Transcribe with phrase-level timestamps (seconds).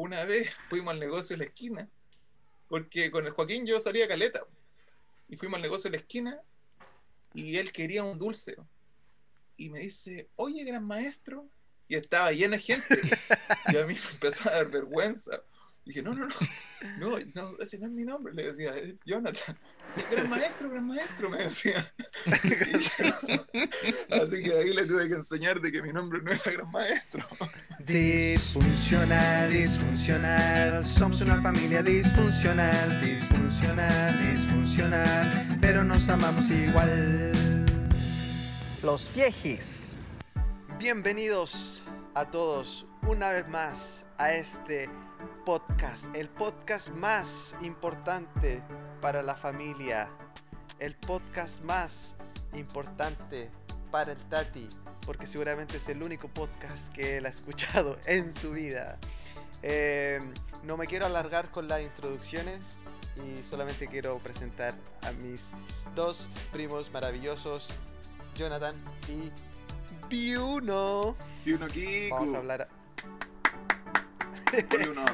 [0.00, 1.88] una vez fuimos al negocio de la esquina,
[2.68, 4.40] porque con el Joaquín yo salía caleta,
[5.28, 6.40] y fuimos al negocio de la esquina,
[7.34, 8.56] y él quería un dulce.
[9.56, 11.46] Y me dice, oye, gran maestro,
[11.86, 12.98] y estaba llena de gente,
[13.66, 15.42] y a mí me empezó a dar vergüenza.
[15.90, 16.34] Dije, no, no, no,
[16.98, 19.58] no, no, ese no es mi nombre, le decía, "es Jonathan.
[20.10, 21.84] Gran maestro, gran maestro, me decía.
[24.10, 27.26] Así que ahí le tuve que enseñar de que mi nombre no era gran maestro.
[27.80, 37.32] Disfuncional, disfuncional, somos una familia disfuncional, disfuncional, disfuncional, pero nos amamos igual.
[38.82, 39.96] Los viejis.
[40.78, 41.82] Bienvenidos
[42.14, 44.88] a todos una vez más a este
[45.44, 48.62] podcast, el podcast más importante
[49.00, 50.08] para la familia,
[50.78, 52.16] el podcast más
[52.54, 53.50] importante
[53.90, 54.68] para el Tati,
[55.06, 58.98] porque seguramente es el único podcast que él ha escuchado en su vida.
[59.62, 60.20] Eh,
[60.62, 62.58] no me quiero alargar con las introducciones
[63.16, 65.50] y solamente quiero presentar a mis
[65.94, 67.70] dos primos maravillosos,
[68.36, 68.74] Jonathan
[69.08, 69.30] y
[70.08, 71.16] Biuno.
[71.44, 72.14] Y uno Kiku.
[72.14, 72.68] Vamos a hablar,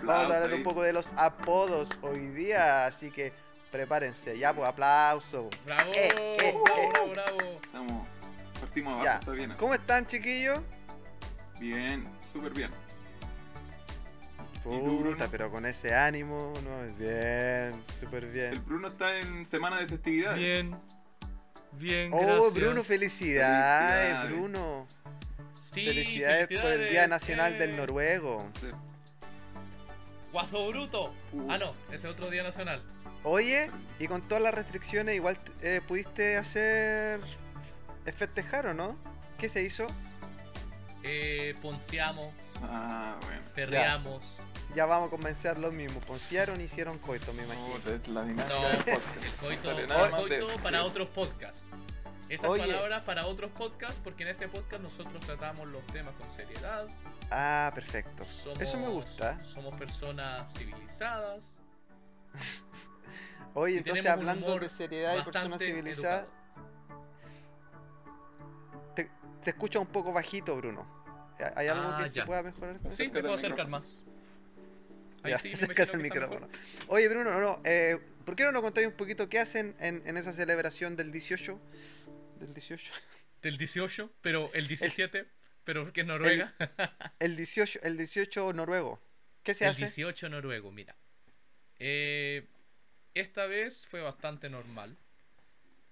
[0.05, 3.33] vamos a hablar un poco de los apodos hoy día, así que
[3.70, 4.39] prepárense.
[4.39, 5.48] Ya, pues aplauso.
[5.65, 6.09] Bravo, Eh,
[6.41, 7.11] eh, bravo, eh.
[7.12, 7.61] bravo.
[7.62, 8.09] Estamos,
[8.61, 9.15] partimos abajo, Ya.
[9.19, 9.51] está bien.
[9.53, 9.61] así.
[9.61, 10.61] ¿Cómo están, chiquillos?
[11.59, 12.70] Bien, súper bien.
[14.62, 16.95] Puta, pero con ese ánimo, ¿no?
[16.98, 18.65] Bien, súper El bien.
[18.67, 20.39] Bruno está en semana de festividades.
[20.41, 20.77] Bien,
[21.73, 22.55] bien, Oh, gracias.
[22.55, 24.33] Bruno, felicidades, Felicidades.
[24.33, 24.87] Bruno.
[25.61, 27.77] Sí, felicidades, por el Día felicidades, Nacional del eh.
[27.77, 28.45] Noruego.
[28.61, 28.67] Sí.
[30.37, 31.15] Guaso Bruto.
[31.33, 31.51] Uh.
[31.51, 32.83] Ah, no, ese es otro Día Nacional.
[33.23, 37.23] Oye, y con todas las restricciones, igual eh, pudiste hacer.
[38.05, 38.98] eh, festejar o no?
[39.39, 39.87] ¿Qué se hizo?
[41.03, 43.41] Eh, ponceamos, Ah, bueno.
[43.55, 44.23] perreamos.
[44.75, 46.05] Ya vamos a convencer los mismos.
[46.05, 47.78] Ponciaron y hicieron coito, me imagino.
[48.09, 51.65] La No, el coito, el coito de- para otros podcasts.
[52.29, 52.62] Esas Oye.
[52.67, 56.87] palabras para otros podcasts, porque en este podcast nosotros tratamos los temas con seriedad.
[57.31, 58.25] Ah, perfecto.
[58.43, 59.43] Somos, Eso me gusta.
[59.45, 61.62] Somos personas civilizadas.
[63.55, 66.27] Oye, y entonces hablando de seriedad y personas civilizadas,
[68.95, 69.09] te,
[69.43, 70.87] te escucha un poco bajito, Bruno.
[71.55, 72.27] ¿Hay algo Ah, que se ya.
[72.27, 72.79] pueda mejorar?
[72.79, 74.05] Sí, me Acércate puedo acercar más.
[75.23, 76.49] Ahí Ya, sí, que está micrófono.
[76.89, 80.03] Oye, Bruno, no, no, eh, ¿por qué no nos contáis un poquito qué hacen en,
[80.06, 81.59] en esa celebración del 18?
[82.39, 82.93] Del 18.
[83.43, 85.27] Del 18, pero el 17,
[85.65, 86.55] pero porque es Noruega.
[87.19, 89.01] El 18, el 18 noruego.
[89.43, 89.87] ¿Qué se el hace?
[89.87, 90.97] 18 noruego, mira.
[91.79, 92.47] Eh,
[93.15, 94.97] esta vez fue bastante normal.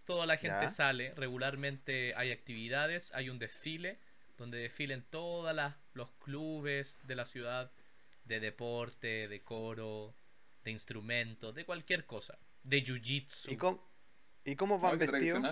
[0.04, 0.68] Toda la gente Ya.
[0.68, 3.98] sale, regularmente hay actividades, hay un desfile
[4.36, 5.54] donde desfilen todos
[5.94, 7.70] los clubes de la ciudad
[8.24, 10.14] de deporte, de coro,
[10.64, 13.52] de instrumentos, de cualquier cosa, de jiu-jitsu.
[13.52, 13.86] ¿Y cómo,
[14.44, 15.42] ¿Y cómo van vestidos?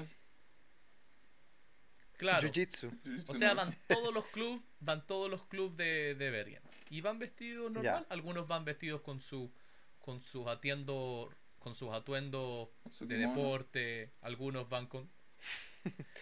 [2.22, 2.47] Claro.
[2.49, 2.88] Jiu-jitsu.
[3.27, 6.62] O sea, van todos los clubes, van todos los clubes de, de Bergen.
[6.88, 8.06] Y van vestidos normal.
[8.10, 9.50] Algunos van vestidos con su
[9.99, 11.28] con sus atiendo
[11.59, 13.34] con sus atuendos su de kimono.
[13.37, 15.11] deporte, algunos van con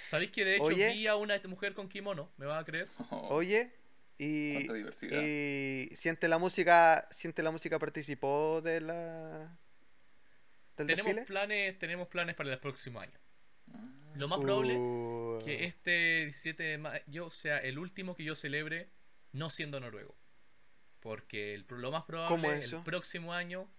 [0.09, 0.93] ¿Sabéis que de hecho Oye.
[0.94, 2.31] vi a una mujer con kimono?
[2.39, 2.89] ¿Me vas a creer?
[3.10, 3.71] Oh, Oye,
[4.16, 5.21] y, cuánta diversidad.
[5.22, 9.59] y siente la música, siente la música participó de la
[10.78, 11.27] del Tenemos desfile.
[11.27, 13.19] planes, tenemos planes para el próximo año.
[14.16, 18.91] Lo más probable Uh, que este 17 de mayo sea el último que yo celebre
[19.32, 20.16] no siendo noruego.
[21.00, 22.78] Porque el, lo más probable ¿Cómo eso?
[22.78, 23.71] el próximo año,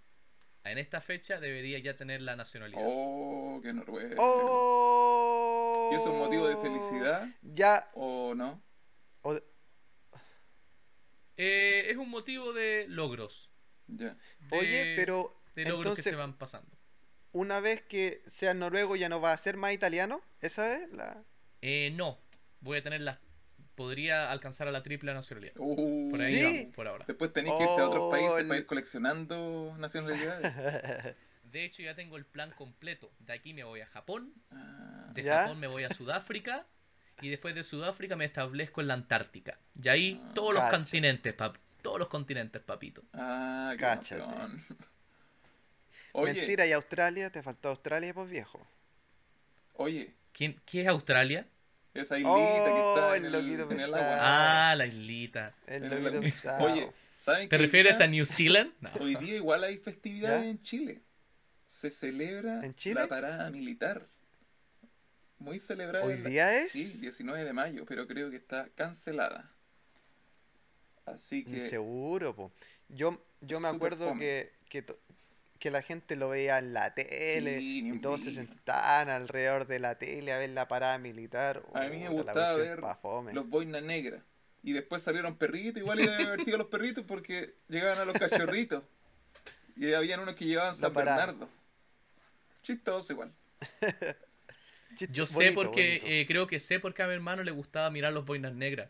[0.63, 2.81] en esta fecha, debería ya tener la nacionalidad.
[2.83, 4.15] Oh, qué noruego.
[4.17, 5.89] ¡Oh!
[5.91, 7.89] ¿Y eso es un motivo de felicidad Ya.
[7.93, 8.63] o no?
[9.23, 9.43] o de-
[11.37, 13.51] Eh, es un motivo de logros.
[13.87, 14.15] Ya.
[14.39, 16.77] de- Oye, pero De logros entonces, que se van pasando.
[17.33, 20.21] Una vez que sea noruego ya no va a ser más italiano.
[20.41, 21.23] ¿Esa es la...?
[21.61, 22.17] Eh, no,
[22.61, 23.19] voy a tener la...
[23.75, 25.53] Podría alcanzar a la triple nacionalidad.
[25.57, 26.43] Uh, Por ahí ¿Sí?
[26.43, 27.05] vamos, por ahora.
[27.07, 30.53] Después tenéis que irte a otros Oh, países el- para ir coleccionando nacionalidades.
[31.43, 33.11] De hecho, ya tengo el plan completo.
[33.19, 35.41] De aquí me voy a Japón, Ah, de ¿Ya?
[35.43, 36.65] Japón me voy a Sudáfrica
[37.21, 39.57] y después de Sudáfrica me establezco en la Antártica.
[39.81, 43.03] Y ahí Ah, todos los continentes, pap todos los continentes, papito.
[43.13, 44.21] ah, qué.
[46.13, 48.65] Oye, Mentira, y Australia, te faltó Australia, pues viejo.
[49.75, 51.47] oye, ¿Quién, ¿Qué es Australia?
[51.93, 54.69] esa islita que Oh, está el en el, loquito en el agua.
[54.71, 55.53] Ah, la islita.
[55.67, 56.63] El loquito pisado.
[56.71, 58.73] Oye, ¿saben ¿Te que refieres día- a New Zealand?
[58.81, 58.89] No.
[59.01, 60.49] Hoy día igual hay festividades ¿Ya?
[60.49, 61.01] en Chile.
[61.67, 62.95] Se celebra ¿En Chile?
[63.01, 64.07] la parada militar.
[65.37, 66.05] Muy celebrada.
[66.05, 66.71] ¿Hoy en la- día es?
[66.71, 69.51] Sí, 19 de mayo, pero creo que está cancelada.
[71.05, 71.63] Así que...
[71.63, 72.51] Seguro, po.
[72.89, 74.19] Yo, yo me acuerdo fome.
[74.21, 74.99] que, que, to-
[75.61, 79.79] que la gente lo veía en la tele Sí, y todos se sentaban alrededor de
[79.79, 81.61] la tele a ver la parada militar.
[81.73, 82.79] A mí me gustaba ver
[83.31, 84.21] los boinas negras.
[84.63, 88.83] Y después salieron perritos, igual era divertido los perritos porque llegaban a los cachorritos.
[89.77, 90.93] Y habían unos que llevaban San.
[90.93, 91.49] Bernardo.
[92.61, 93.31] Chistoso igual.
[95.09, 96.07] Yo sé bonito, porque, bonito.
[96.07, 98.89] eh, creo que sé porque a mi hermano le gustaba mirar los boinas negras.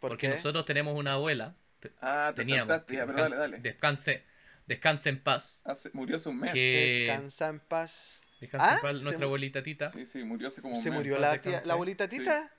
[0.00, 0.28] ¿Por porque qué?
[0.28, 1.56] nosotros tenemos una abuela,
[2.00, 3.58] Ah, te teníamos, saltaste, ya, pero dale, descanse, dale.
[3.58, 4.24] descanse,
[4.66, 5.60] descanse en paz.
[5.64, 6.52] Hace- murió hace un mes.
[6.52, 8.20] que- Descansa en paz.
[8.40, 8.74] Descanse ¿Ah?
[8.76, 9.90] en paz Se nuestra abuelita Tita.
[9.90, 10.98] Sí, sí, murió hace como un ¿Se mes.
[10.98, 12.18] murió paz la, tía, la abuelita Sí.
[12.18, 12.50] Tita?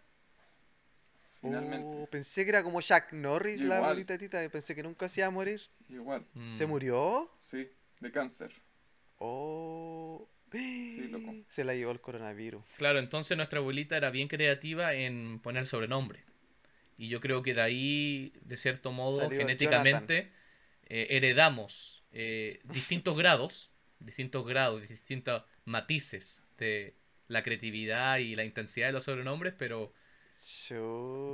[1.41, 1.85] Finalmente.
[1.87, 4.47] Oh, pensé que era como Jack Norris la abuelita Tita.
[4.49, 5.61] Pensé que nunca se iba a morir.
[5.89, 6.69] Igual, ¿Se Mm.
[6.69, 7.31] murió?
[7.39, 7.69] sí,
[7.99, 8.51] de cáncer.
[9.17, 10.27] Oh.
[11.09, 11.33] loco.
[11.49, 12.63] Se la llevó el coronavirus.
[12.77, 16.23] Claro, entonces nuestra abuelita era bien creativa en poner sobrenombre.
[16.97, 20.31] Y yo creo que de ahí, de cierto modo, Salió genéticamente,
[20.85, 26.95] eh, heredamos eh, distintos grados, distintos grados, distintos matices de
[27.27, 29.93] la creatividad y la intensidad de los sobrenombres, pero,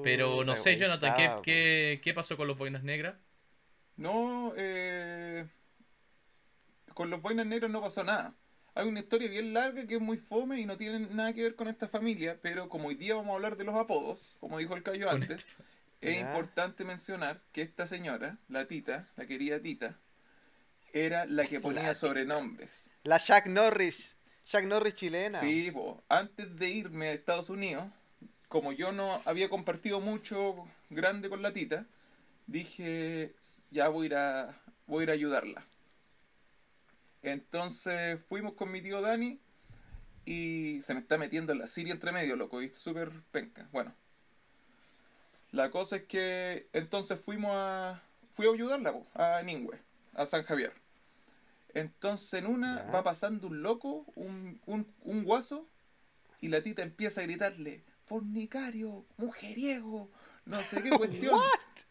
[0.04, 1.42] pero no sé, Jonathan, ¿qué, estaba, po.
[1.42, 3.22] qué, qué pasó con los boinas negras?
[3.98, 5.48] No, eh,
[6.94, 8.36] con los boinas negros no pasó nada.
[8.74, 11.56] Hay una historia bien larga que es muy fome y no tiene nada que ver
[11.56, 14.76] con esta familia, pero como hoy día vamos a hablar de los apodos, como dijo
[14.76, 15.46] el Cayo antes,
[16.02, 16.22] es Ya.
[16.22, 20.00] importante mencionar que esta señora, la tita, la querida tita,
[20.94, 22.90] era la que ponía sobrenombres.
[23.04, 24.18] La Jack Norris.
[24.46, 25.40] Jack Norris chilena.
[25.40, 26.04] Sí, po.
[26.10, 27.86] antes de irme a Estados Unidos,
[28.48, 31.86] como yo no había compartido mucho grande con la tita,
[32.48, 33.34] dije,
[33.70, 35.66] ya voy a ir a, voy a, ir a ayudarla.
[37.22, 39.40] Entonces fuimos con mi tío Dani
[40.26, 43.70] y se me está metiendo la Siria entre medio, loco, y súper penca.
[43.72, 43.94] Bueno,
[45.52, 48.02] la cosa es que entonces fuimos a,
[48.32, 49.80] fui a ayudarla po, a Ningüe,
[50.16, 50.74] a San Javier.
[51.74, 52.92] Entonces en una Ya.
[52.92, 55.68] va pasando un loco, un, un, un guaso,
[56.42, 60.10] y la tita empieza a gritarle, fornicario, mujeriego,
[60.46, 61.40] no sé qué cuestión.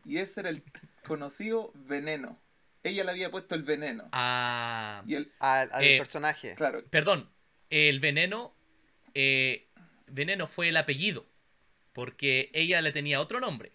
[0.04, 0.62] y ese era el
[1.06, 2.38] conocido veneno.
[2.82, 4.08] Ella le había puesto el veneno.
[4.12, 6.54] Ah, Y el, Al, al Eh, personaje.
[6.56, 7.28] claro, perdón,
[7.70, 8.54] el veneno,
[9.14, 9.68] eh,
[10.06, 11.26] veneno fue el apellido,
[12.00, 13.72] porque ella le tenía otro nombre.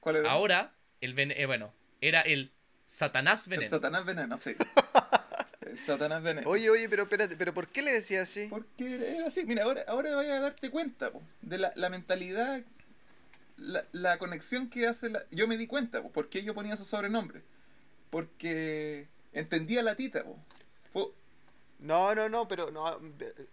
[0.00, 0.30] ¿cuál era?
[0.30, 0.72] Ahora,
[1.02, 2.50] el veneno, bueno, era el
[2.86, 3.68] Satanás el veneno.
[3.68, 4.56] Satanás veneno, sí.
[5.60, 6.48] el Satanás veneno.
[6.48, 8.46] Oye, oye, pero espérate, pero ¿por qué le decía así?
[8.48, 12.62] Porque era así, mira, ahora, ahora vaya a darte cuenta po, de la, la mentalidad,
[13.58, 15.22] la, la conexión que hace la...
[15.30, 17.42] Yo me di cuenta, po, por qué yo ponía esos sobrenombres.
[18.08, 20.38] Porque entendía la tita, po.
[20.90, 21.12] Fue-
[21.82, 22.98] No, no, no, pero no,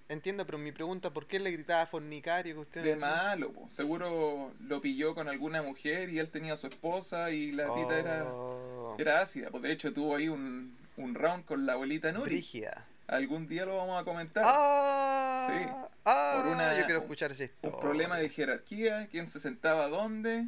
[0.08, 2.54] entiendo, pero mi pregunta, ¿por qué le gritaba fornicario?
[2.54, 3.68] Que usted de malo, po.
[3.70, 7.98] seguro lo pilló con alguna mujer y él tenía a su esposa y la tita
[8.00, 9.50] era, Oh, era ácida.
[9.50, 12.36] Pues de hecho tuvo ahí un, un round con la abuelita Nuri.
[12.36, 12.86] Brígida.
[13.08, 14.44] Algún día lo vamos a comentar.
[14.46, 15.90] Ah, Sí.
[16.06, 17.58] ah, Por una- yo quiero escuchar historia.
[17.64, 20.46] un problema de jerarquía, quién se sentaba dónde,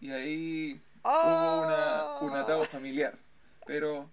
[0.00, 2.16] y ahí Ah.
[2.20, 3.18] hubo una, un atado familiar.
[3.66, 4.08] Pero,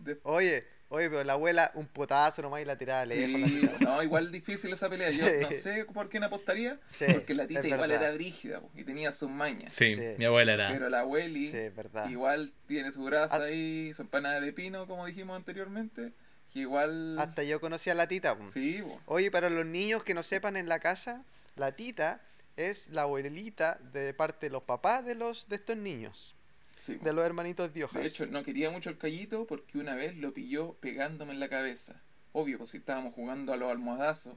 [0.00, 3.50] de- Oye, oye, pero la abuela, un potazo nomás y la tiraba lejos.
[3.50, 5.10] sí, no, igual difícil esa pelea.
[5.10, 8.02] Yo no sé por quién apostaría, Sí, porque la tita igual verdad.
[8.08, 9.72] era brígida po, y tenía sus mañas.
[9.74, 10.02] Sí, Sí.
[10.18, 10.68] mi abuela era.
[10.70, 12.08] Pero la abueli Sí, es verdad.
[12.08, 13.44] igual tiene su grasa Ah.
[13.44, 16.12] ahí, su empanada de pino, como dijimos anteriormente,
[16.52, 17.18] que igual...
[17.18, 18.36] Hasta yo conocía a la tita.
[18.38, 18.48] po.
[18.50, 19.00] Sí, po.
[19.06, 21.24] Oye, para los niños que no sepan en la casa,
[21.56, 22.20] la tita
[22.56, 26.34] es la abuelita de parte de los papás de los de estos niños,
[26.76, 28.00] sí, de los hermanitos Diojas.
[28.02, 31.48] De hecho, no quería mucho el callito porque una vez lo pilló pegándome en la
[31.48, 32.02] cabeza.
[32.32, 34.36] Obvio, pues si estábamos jugando a los almohadazos,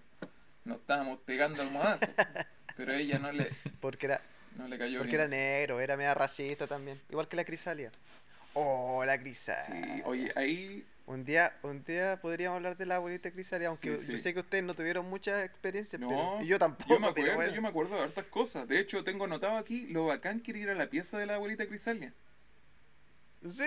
[0.65, 2.15] no estábamos pegando almohadazos.
[2.75, 4.22] pero ella no le, porque era
[4.55, 5.36] no le cayó porque bien era eso.
[5.36, 7.93] negro, era media racista también, igual que la Crisalia.
[8.53, 9.93] Oh, la Crisalia.
[9.98, 14.12] Sí, oye, ahí Un día, un día podríamos hablar de la abuelita Crisalia, aunque Sí,
[14.12, 17.12] yo sé que ustedes no tuvieron mucha experiencia, No, pero y yo tampoco, yo me
[17.13, 17.53] pero acuerdo, bueno.
[17.53, 18.67] yo me acuerdo de hartas cosas.
[18.67, 21.36] De hecho, tengo anotado aquí lo bacán que era ir a la pieza de la
[21.36, 22.13] abuelita Crisalia.
[23.48, 23.63] Sí.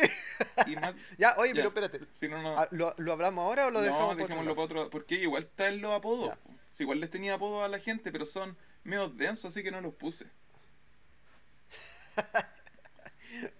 [0.66, 1.54] Y más, ya, oye, Ya.
[1.54, 2.00] pero espérate.
[2.12, 4.54] si no, no, Ah, ¿Lo, lo hablamos ahora o lo no, dejamos para otro dejémoslo
[4.54, 4.68] lado?
[4.68, 6.36] para otro Porque igual está en los apodos.
[6.72, 9.80] Si igual les tenía apodos a la gente, pero son medio densos, así que no
[9.80, 10.26] los puse.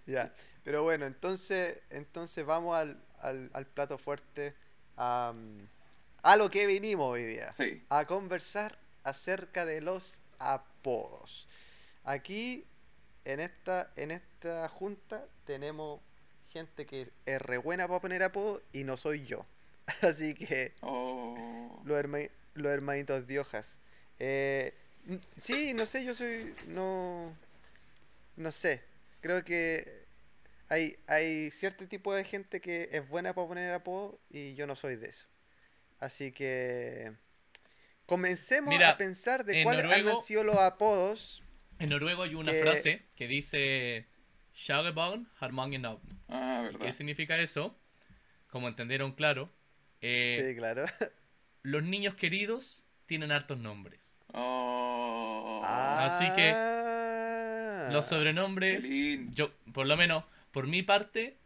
[0.07, 4.55] Ya, pero bueno, entonces, entonces vamos al, al, al plato fuerte,
[4.97, 5.67] am,
[6.23, 7.83] a lo que vinimos hoy día, Sí.
[7.89, 11.49] a conversar acerca de los apodos.
[12.05, 12.67] Aquí,
[13.25, 16.01] en esta, en esta junta, tenemos
[16.51, 19.47] gente que es re buena para poner apodos y no soy yo.
[20.03, 21.81] Así que, Oh.
[21.85, 23.79] los, herma- los hermanitos Diojas.
[24.19, 24.75] Eh,
[25.09, 26.55] n- sí, no sé, yo soy.
[26.69, 27.35] No.
[28.37, 28.83] No sé.
[29.21, 30.03] Creo que
[30.69, 34.75] Hay, hay cierto tipo de gente que es buena para poner apodo y yo no
[34.75, 35.27] soy de eso.
[36.01, 37.13] Así que
[38.07, 41.43] comencemos Mira, a pensar de cuáles han sido los apodos.
[41.83, 44.07] En noruego hay una Que- frase que dice
[45.41, 45.81] har mange.
[46.29, 47.77] Ah, ¿Y ¿Qué significa eso?
[48.51, 49.51] Como entendieron claro,
[50.01, 50.85] eh, Sí, claro.
[51.63, 54.15] los niños queridos tienen hartos nombres.
[54.33, 57.89] Oh, Así que, Ah.
[57.93, 59.33] Los qué sobrenombres, lindo.
[59.35, 61.37] yo, por lo menos, por mi parte,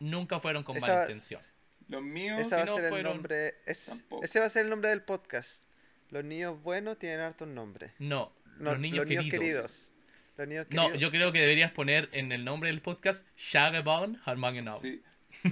[0.00, 1.40] nunca fueron con Esa mala va- intención.
[1.88, 3.54] Los míos, Ese va a no ser el fueron- nombre.
[3.66, 5.64] es- ese va a ser el nombre del podcast.
[6.10, 7.92] Los niños buenos tienen hartos nombres.
[8.00, 9.30] No, No, los niños queridos.
[9.30, 9.92] queridos.
[10.36, 11.00] Los niños No, queridos.
[11.00, 14.80] yo creo que deberías poner en el nombre del podcast Shagebarn har mange navn.
[14.80, 15.02] sí.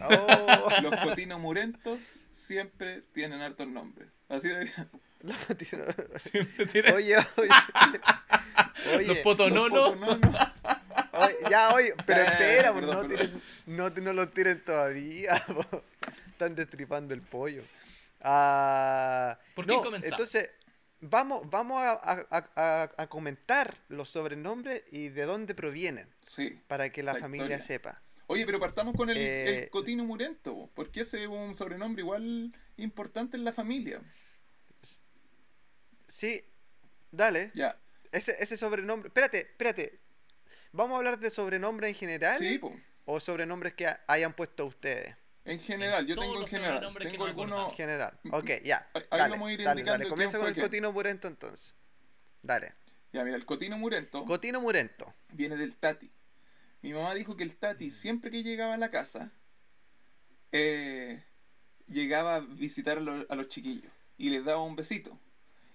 [0.03, 4.09] Oh, Los cotinos murentos siempre tienen hartos nombres.
[4.29, 4.89] Así debería.
[5.23, 5.79] no, tío.
[6.19, 7.49] Siempre tiene- Oye, oye.
[8.97, 9.97] Oye, los potononos.
[9.97, 10.49] Los potononos.
[11.13, 13.31] oye, ya, oye, pero ya, espera, perdón, no, perdón.
[13.31, 15.43] tiren- no, no lo tiren todavía.
[15.47, 15.83] po.
[16.29, 17.63] Están destripando el pollo.
[18.21, 20.13] Ah, ¿Por qué no, comenzamos?
[20.13, 20.51] entonces,
[21.01, 26.59] vamos, vamos a, a- a- a- a comentar los sobrenombres y de dónde provienen, Sí.
[26.67, 27.67] para que la, La familia historia.
[27.67, 28.03] sepa.
[28.27, 32.03] Oye, pero partamos con el, Eh, el cotino murento, po, porque ese es un sobrenombre
[32.03, 34.03] igual importante en la familia.
[36.07, 36.43] Sí,
[37.11, 37.51] dale.
[37.55, 37.77] Ya.
[38.13, 39.09] Ese, ese sobrenombre.
[39.09, 40.01] Espérate, espérate.
[40.73, 42.39] ¿Vamos a hablar de sobrenombres en general?
[42.39, 42.75] Sí, po.
[43.05, 45.15] ¿O sobrenombres que ha- hayan puesto ustedes?
[45.49, 46.81] En general, yo tengo en general.
[46.99, 47.53] Tengo nos algunos.
[47.53, 47.77] acordamos.
[47.77, 48.21] General.
[48.23, 48.87] Mm, Ok, ya.
[48.93, 50.05] ahí- Dale, vamos a ir dale, indicando dale.
[50.05, 50.67] quién Comienza con el quién.
[50.67, 51.75] cotino murento entonces.
[52.43, 52.75] Dale.
[53.13, 55.15] Ya, mira, el cotino murento Cotino murento.
[55.33, 56.11] viene del tati.
[56.83, 59.33] Mi mamá dijo que el tati, siempre que llegaba a la casa,
[60.53, 61.23] eh,
[61.87, 65.19] llegaba a visitar a, lo- a los chiquillos y les daba un besito.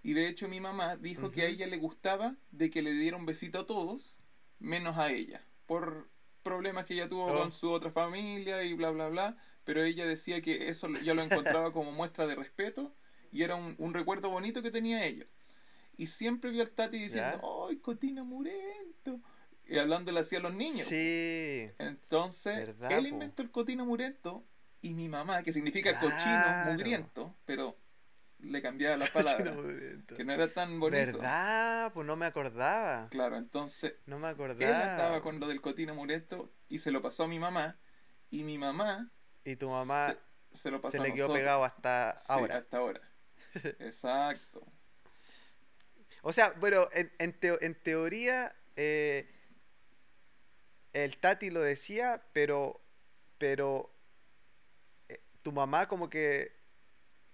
[0.03, 3.17] Y de hecho mi mamá dijo que a ella le gustaba de que le diera
[3.17, 4.19] un besito a todos,
[4.59, 6.09] menos a ella, por
[6.43, 7.39] problemas que ella tuvo Oh.
[7.39, 9.37] con su otra familia y bla, bla, bla.
[9.63, 12.95] Pero ella decía que eso ya lo encontraba como muestra de respeto
[13.31, 15.25] y era un, un recuerdo bonito que tenía ella.
[15.97, 19.21] Y siempre vio al Tati diciendo, ¡ay, Cotina Murento!
[19.65, 20.87] Y hablándole así a los niños.
[20.87, 21.69] Sí.
[21.77, 24.45] Entonces, ¿Verdad, él inventó el Cotino Murento
[24.81, 27.77] y mi mamá, que significa cochino, mugriento, pero
[28.39, 29.55] le cambiaba las palabras,
[30.17, 31.17] que no era tan bonito.
[31.17, 31.93] ¿Verdad?
[31.93, 33.07] Pues no me acordaba.
[33.09, 34.91] Claro, entonces No me él acordaba.
[34.91, 37.77] andaba con lo del Cotino Murento y se lo pasó a mi mamá
[38.29, 39.11] y mi mamá
[39.45, 40.15] Y tu mamá
[40.51, 42.57] se, se lo pasó se le quedó pegado hasta Sí, ahora.
[42.57, 43.01] hasta ahora.
[43.79, 44.65] Exacto.
[46.21, 49.29] O sea, bueno, en, en, teo- en teoría eh,
[50.93, 52.79] el Tati lo decía, pero
[53.37, 53.93] pero
[55.09, 56.55] eh, tu mamá como que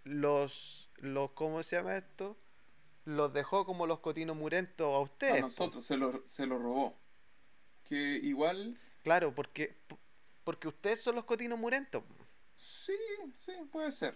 [0.03, 2.37] los los ¿cómo se llama esto?
[3.05, 5.33] Los dejó como los cotinos murentos a ustedes.
[5.33, 5.41] A po.
[5.43, 6.99] nosotros se lo, se lo robó.
[7.83, 9.77] Que igual, Claro, porque
[10.49, 12.03] porque ustedes son los cotinos murentos.
[12.55, 12.95] sí,
[13.35, 14.15] sí, puede ser.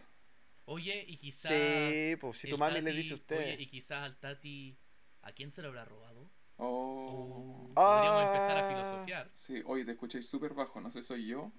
[0.66, 1.52] Oye, y quizás.
[1.52, 3.38] Sí, pues si tu mami le Tati- dice a usted.
[3.38, 4.76] Oye, y quizás al Tati.
[5.22, 6.28] ¿A quién se lo habrá robado?
[6.58, 7.70] Oh.
[7.70, 8.66] Oh, podríamos empezar Ah.
[8.66, 9.32] a filosofiar.
[9.36, 11.52] Sí, oye, te escucháis súper bajo, no sé, soy yo.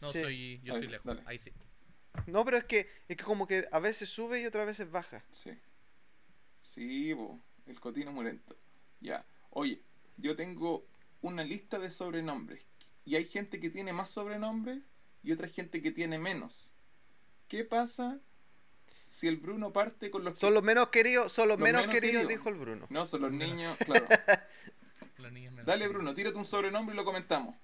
[0.00, 0.22] No, Sí.
[0.22, 0.60] soy.
[0.64, 1.04] Yo Ahí, estoy lejos.
[1.04, 1.22] dale.
[1.26, 1.52] Ahí sí.
[2.28, 5.22] No, pero es que es que como que a veces sube y otras veces baja.
[5.30, 5.50] Sí.
[6.62, 8.56] Sí, bo, el cotino murento.
[9.00, 9.26] Ya.
[9.50, 9.82] Oye,
[10.16, 10.86] yo tengo
[11.20, 12.66] una lista de sobrenombres.
[13.06, 14.84] Y hay gente que tiene más sobrenombres
[15.22, 16.70] y otra gente que tiene menos.
[17.48, 18.20] ¿Qué pasa
[19.06, 20.40] si el Bruno parte con los que...
[20.40, 22.28] Son los menos queridos, son los, Los menos, menos queridos, queridos.
[22.44, 22.86] dijo el Bruno.
[22.90, 23.56] No, son los Menos.
[23.56, 24.06] niños, claro.
[25.18, 25.88] Los niños me lo Dale.
[25.88, 27.56] Bruno, tírate un sobrenombre y lo comentamos.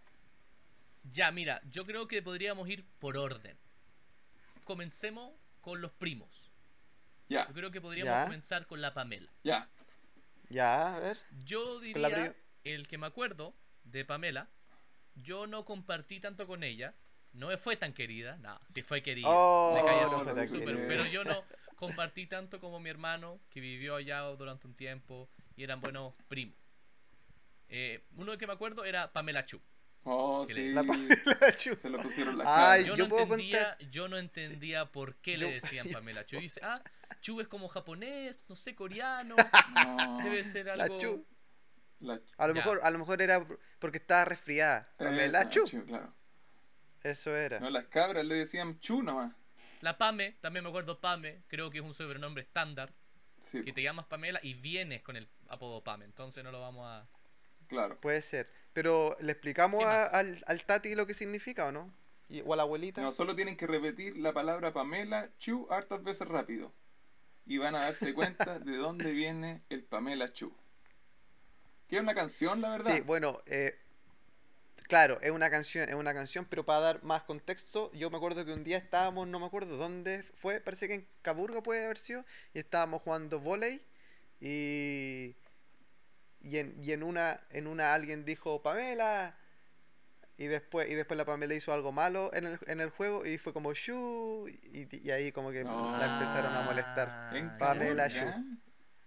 [1.11, 3.59] Ya, mira, yo creo que podríamos ir por orden.
[4.65, 6.51] Comencemos con los primos.
[7.29, 8.25] Ya, Yo creo que podríamos Ya.
[8.25, 9.31] comenzar con la Pamela.
[9.45, 9.69] ya.
[10.49, 11.19] Ya, a ver.
[11.45, 14.49] Yo la diría, el que me acuerdo de Pamela,
[15.15, 16.95] yo no compartí tanto con ella.
[17.35, 19.27] No me fue tan querida, no, sí fue querida.
[19.31, 20.85] Oh, no fue querida.
[20.87, 21.43] pero yo no
[21.77, 26.55] compartí tanto como mi hermano, que vivió allá durante un tiempo y eran buenos primos.
[27.69, 29.61] Eh, uno que me acuerdo era Pamela Chu.
[30.05, 30.55] Oh, sí.
[30.55, 31.17] le- La Pamela
[31.57, 31.75] Chu.
[31.81, 32.89] Se lo pusieron la Ay, cara.
[32.89, 36.37] Yo, yo no puedo entendía, yo no entendía por qué Yo- le decían Pamela Chu.
[36.37, 36.83] Y dice, ah,
[37.23, 39.37] Chu es como japonés, no sé, coreano,
[39.87, 40.99] No, debe ser La algo...
[40.99, 41.25] Chu.
[42.03, 42.61] La- A lo Ya.
[42.61, 43.45] mejor, a lo mejor era
[43.79, 44.87] porque estaba resfriada.
[44.99, 45.67] Pamela esa, Chu.
[45.67, 46.13] Chu, claro.
[47.03, 47.59] Eso era.
[47.61, 49.33] No, las cabras le decían Chu nomás.
[49.81, 52.93] La Pame, también me acuerdo Pame, creo que es un sobrenombre estándar,
[53.41, 56.87] Sí, que te llamas Pamela y vienes con el apodo Pame, entonces no lo vamos
[56.87, 57.09] a...
[57.67, 57.99] claro.
[58.01, 58.49] Puede ser.
[58.73, 61.93] Pero le explicamos al, al Tati lo que significa o no?
[62.29, 63.03] Y- o a la abuelita.
[63.03, 66.73] No, solo tienen que repetir la palabra Pamela Chu hartas veces rápido.
[67.45, 70.55] Y van a darse cuenta de dónde viene el Pamela Chu.
[71.93, 72.95] Que es una canción, la verdad.
[72.95, 73.79] Sí, bueno, eh,
[74.89, 78.47] claro, es una canción, es una canción, pero para dar más contexto, yo me acuerdo
[78.47, 81.99] que un día estábamos, no me acuerdo dónde fue, parece que en Caburgo puede haber
[81.99, 83.83] sido, y estábamos jugando volei
[84.41, 85.37] y
[86.41, 89.37] y en, y en una en una alguien dijo Pamela
[90.39, 93.37] y después y después la Pamela hizo algo malo en el, en el juego y
[93.37, 95.95] fue como shu y, y ahí como que No.
[95.99, 97.09] la empezaron a molestar.
[97.11, 97.59] Ah, En.
[97.59, 98.09] Pamela.
[98.09, 98.25] Shu.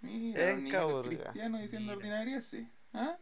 [0.04, 1.10] En Caburga.
[1.10, 2.70] cristiano diciendo ordinarias, sí.
[2.96, 3.18] ¿Ah?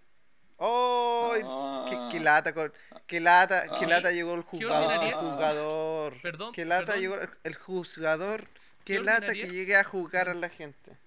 [0.58, 1.34] ¡Oh!
[1.44, 1.86] Ah.
[1.90, 2.72] Qué, qué lata con
[3.08, 6.22] qué lata, qué Ay, lata llegó el ¿qué jugador, jugador.
[6.22, 7.02] Perdón, Qué lata perdón.
[7.02, 8.48] llegó el, juzgador.
[8.86, 10.98] Qué ¿Qué lata que llegue a jugar a la gente.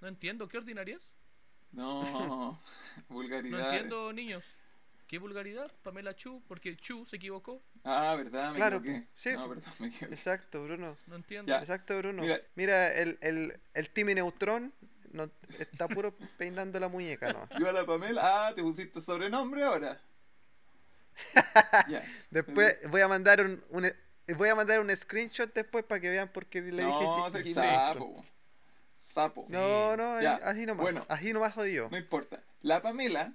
[0.00, 1.14] No entiendo, ¿qué ordinarias?
[1.72, 2.02] No,
[3.08, 3.74] No vulgaridad.
[3.74, 4.44] entiendo, niños.
[5.06, 5.70] ¿Qué vulgaridad?
[5.82, 7.62] Pamela Chu, porque Chu se equivocó.
[7.84, 9.06] Ah, verdad, me Claro, equivoqué.
[9.14, 9.30] sí.
[9.32, 10.14] No, perdón, me equivoqué.
[10.14, 10.96] Exacto, Bruno.
[11.06, 11.50] No entiendo.
[11.50, 11.58] Ya.
[11.58, 12.22] Exacto, Bruno.
[12.22, 12.40] Mira.
[12.54, 14.72] Mira, el, el, el Timmy Neutrón
[15.12, 17.48] no, está puro peinando la muñeca, ¿no?
[17.58, 20.00] Yo a la Pamela, ah, te pusiste sobrenombre ahora.
[21.88, 22.02] ya.
[22.30, 23.92] Después voy a mandar un, un-
[24.36, 27.30] voy a mandar un screenshot después para que vean por qué le dije No, Ji-
[27.32, 28.24] soy sapo.
[28.94, 29.46] Sapo.
[29.48, 30.36] No, no, Ya.
[30.36, 30.82] así nomás.
[30.82, 31.04] Bueno.
[31.08, 31.88] Así nomás soy yo.
[31.90, 32.42] No importa.
[32.62, 33.32] La Pamela,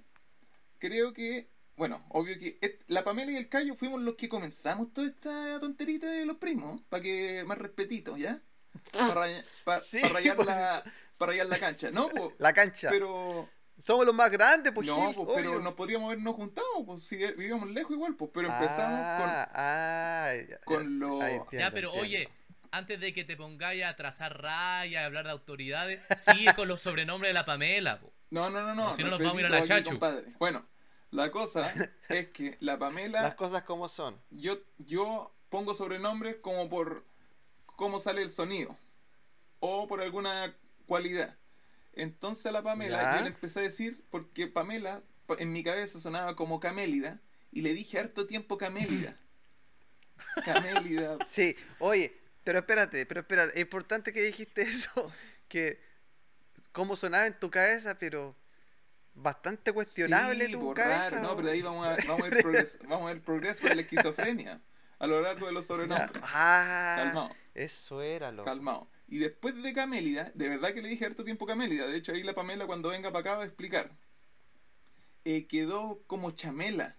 [0.78, 1.48] creo que.
[1.76, 2.58] Bueno, obvio que
[2.88, 6.82] la Pamela y el Cayo fuimos los que comenzamos toda esta tonterita de los primos.
[6.88, 8.40] Para que más respetito, ¿ya?
[8.92, 9.26] Para
[9.80, 10.82] Sí, rayar, pues, la,
[11.18, 11.90] pa' rayar la cancha.
[11.90, 12.32] No, pues.
[12.38, 12.88] La cancha.
[12.90, 13.48] Pero.
[13.84, 17.14] Somos los más grandes, pues no, Gil, pues, pero nos podríamos habernos juntado, pues si
[17.16, 18.28] vivíamos lejos igual, pues.
[18.34, 22.02] Pero empezamos ah, ah, ya, con ya, lo- ahí Ya, entiendo, ya, pero entiendo.
[22.08, 22.28] oye,
[22.72, 26.00] antes de que te pongáis a trazar rayas, a hablar de autoridades,
[26.44, 28.00] sigue con los sobrenombres de la Pamela.
[28.00, 28.12] po.
[28.30, 28.96] No, no, no, no.
[28.96, 29.90] Si no nos vamos a ir a la Chachu.
[29.90, 30.24] compadre.
[30.40, 30.66] Bueno,
[31.12, 31.72] la cosa
[32.08, 34.20] es que la Pamela, Las cosas como son.
[34.30, 37.04] yo, yo pongo sobrenombres como por
[37.64, 38.76] cómo sale el sonido
[39.60, 40.52] o por alguna
[40.88, 41.36] cualidad.
[41.92, 43.16] Entonces a la Pamela Ya.
[43.18, 47.20] yo le empecé a decir, porque Pamela pa- en mi cabeza sonaba como Camélida,
[47.52, 49.16] y le dije harto tiempo Camélida.
[50.44, 51.18] Camélida.
[51.24, 55.12] Sí, oye, pero espérate, pero espérate, es importante que dijiste eso,
[55.48, 55.80] que
[56.72, 58.36] cómo sonaba en tu cabeza, pero
[59.14, 61.16] bastante cuestionable Sí, tu por cabeza.
[61.16, 63.66] raro, No, pero ahí vamos a, vamos, a ver progres- vamos a ver el progreso
[63.68, 64.60] de la esquizofrenia
[65.00, 66.22] a lo largo de los sobrenombres.
[66.26, 67.30] Ah, Calmado.
[67.54, 68.44] eso era lo.
[68.44, 68.88] Calmado.
[69.08, 71.86] Y después de Camélida, de verdad que le dije harto tiempo Camélida.
[71.86, 73.90] De hecho, ahí la Pamela cuando venga para acá va a explicar.
[75.24, 76.96] Eh, quedó como chamela.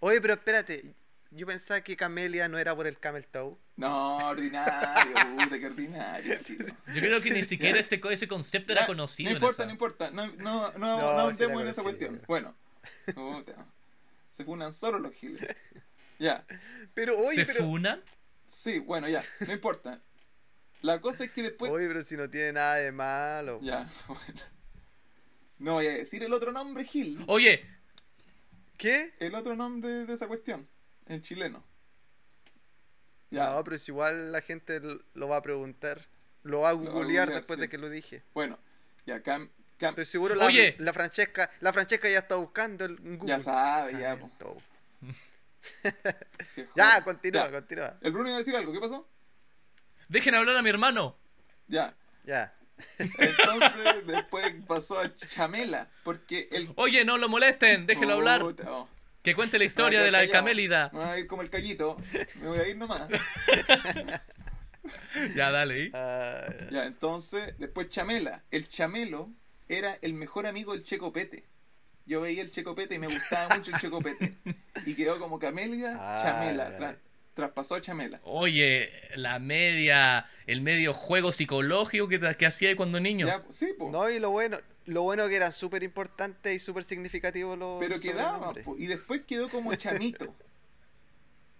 [0.00, 0.94] Oye, pero espérate,
[1.30, 3.56] yo pensaba que Camelia no era por el Camel Toe.
[3.76, 6.64] No, ordinario, puta, que ordinario, chico.
[6.94, 9.30] Yo creo que ni siquiera ese, co- ese concepto era Ya, conocido.
[9.30, 10.10] No importa, no importa.
[10.10, 12.22] No, no, no, No, no sí era ahondemos en esa cuestión.
[12.26, 12.54] Bueno,
[13.14, 13.66] puta,
[14.30, 15.44] se funan solo los giles.
[16.18, 16.44] Ya,
[16.94, 17.64] Pero oye, ¿Se pero.
[17.66, 18.02] funan?
[18.46, 20.02] sí, bueno, ya, no importa.
[20.82, 21.70] La cosa es que después.
[21.70, 23.58] Oye, pero si no tiene nada de malo.
[23.62, 24.40] Ya, bueno.
[25.58, 27.24] No voy a decir el otro nombre, Gil.
[27.26, 27.64] Oye,
[28.76, 29.12] ¿Qué?
[29.18, 30.68] El otro nombre de esa cuestión.
[31.06, 31.64] El chileno.
[33.30, 33.50] Ya.
[33.50, 34.80] No, pero es igual la gente
[35.14, 36.06] lo va a preguntar.
[36.44, 37.60] Lo va a va a googlear después sí.
[37.62, 38.22] de que lo dije.
[38.32, 38.56] Bueno,
[39.04, 40.76] ya, Cam, Cam- Estoy seguro la, Oye.
[40.78, 43.28] la Francesca, la Francesca ya está buscando el en Google.
[43.34, 44.16] ya sabe, ya.
[44.16, 44.62] Po.
[46.76, 47.50] Ya, continúa, Ya.
[47.52, 47.98] continúa.
[48.00, 49.06] El Bruno iba a decir algo, ¿qué pasó?
[50.08, 51.16] Dejen hablar a mi hermano.
[51.66, 51.94] Ya.
[52.24, 52.54] Ya.
[52.98, 55.88] Entonces, después pasó a Chamela.
[56.04, 56.70] Porque el.
[56.76, 58.40] Oye, no lo molesten, déjenlo hablar.
[58.40, 58.88] Puta, oh.
[59.22, 60.32] Que cuente la historia de la callado.
[60.32, 60.90] Camélida.
[60.92, 61.96] Me voy a ir como el callito.
[62.40, 63.08] Me voy a ir nomás.
[65.34, 65.84] Ya, dale.
[65.84, 65.90] ¿y?
[65.92, 68.44] Ah, Ya, entonces, después Chamela.
[68.50, 69.30] El Chamelo
[69.68, 71.44] era el mejor amigo del Checopete.
[72.06, 74.38] Yo veía el Checopete y me gustaba mucho el Checopete.
[74.86, 76.96] Y quedó como Camélida, Ah, Chamela.
[77.38, 77.54] Ya, tra- ya.
[77.54, 78.20] traspasó a Chamela.
[78.24, 83.26] Oye, la media, el medio juego psicológico que, que hacía cuando niño.
[83.26, 83.90] Ya, sí, po.
[83.90, 87.98] no, y lo bueno, lo bueno que eran súper importantes y súper significativos los pero
[88.00, 88.52] quedaba.
[88.54, 90.34] po, Y después quedó como Chamito.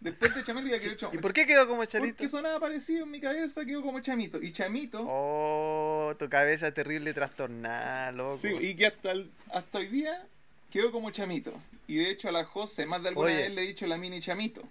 [0.01, 1.19] Después de Chamela Sí, quedó Chamito.
[1.19, 2.14] ¿Y por qué quedó como Charito?
[2.19, 4.41] Porque sonaba parecido en mi cabeza, quedó como Chamito.
[4.41, 5.05] Y Chamito.
[5.09, 8.37] Oh, tu cabeza terrible trastornada, loco.
[8.37, 10.25] Sí, y que hasta, el- hasta hoy día
[10.71, 11.53] quedó como chamito.
[11.88, 13.37] Y de hecho a la José más de alguna Oye.
[13.38, 14.62] vez le he dicho la mini chamito.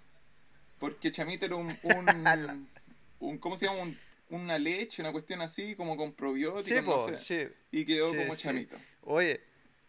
[0.79, 1.67] Porque chamito era un...
[1.83, 2.67] Un,
[3.19, 3.79] un- ¿Cómo se llama?
[3.83, 3.97] Un-
[4.29, 7.17] una leche, una cuestión así, como con probióticos, Sí, no po, sé.
[7.17, 7.53] sí.
[7.71, 8.43] Y quedó Sí, como sí.
[8.43, 8.77] chamito.
[9.03, 9.41] Oye,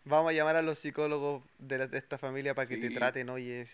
[0.04, 3.28] vamos a llamar a los psicólogos de, la- de esta familia para que te traten,
[3.30, 3.66] oye.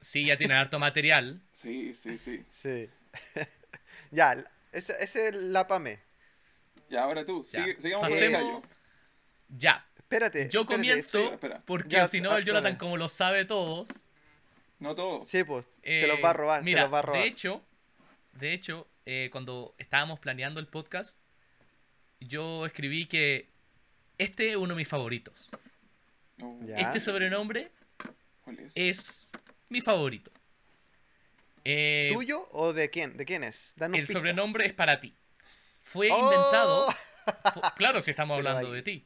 [0.00, 1.42] Sí, ya tiene harto material.
[1.52, 2.44] Sí, sí, sí.
[2.50, 2.88] Sí.
[4.12, 5.98] ya, esa esa es la PAME.
[6.88, 7.64] Y ahora tú, Ya.
[7.64, 8.36] sigue, sigamos el.
[9.48, 9.84] Ya.
[9.96, 10.48] Espérate.
[10.48, 11.62] Yo espérate, comienzo espera, espera.
[11.66, 13.88] porque Ya, si no el Jonathan como lo sabe todos.
[14.78, 15.24] No todo.
[15.24, 17.20] Sí, pues, te eh, los va a robar, Mira, te los va a robar.
[17.22, 17.62] de hecho,
[18.34, 21.18] de hecho, eh, cuando estábamos planeando el podcast,
[22.20, 23.48] yo escribí que
[24.18, 25.50] este es uno de mis favoritos.
[26.62, 26.76] Ya.
[26.76, 27.70] Este sobrenombre
[28.44, 28.72] ¿Cuál es?
[28.76, 29.30] es
[29.68, 30.30] mi favorito.
[31.64, 33.16] Eh, ¿Tuyo o de quién?
[33.16, 33.74] ¿De quién es?
[33.76, 34.14] Danos el pistas.
[34.14, 35.12] sobrenombre es para ti.
[35.82, 36.18] Fue ¡Oh!
[36.18, 36.88] inventado.
[37.54, 39.04] fu- claro, si estamos hablando de ti.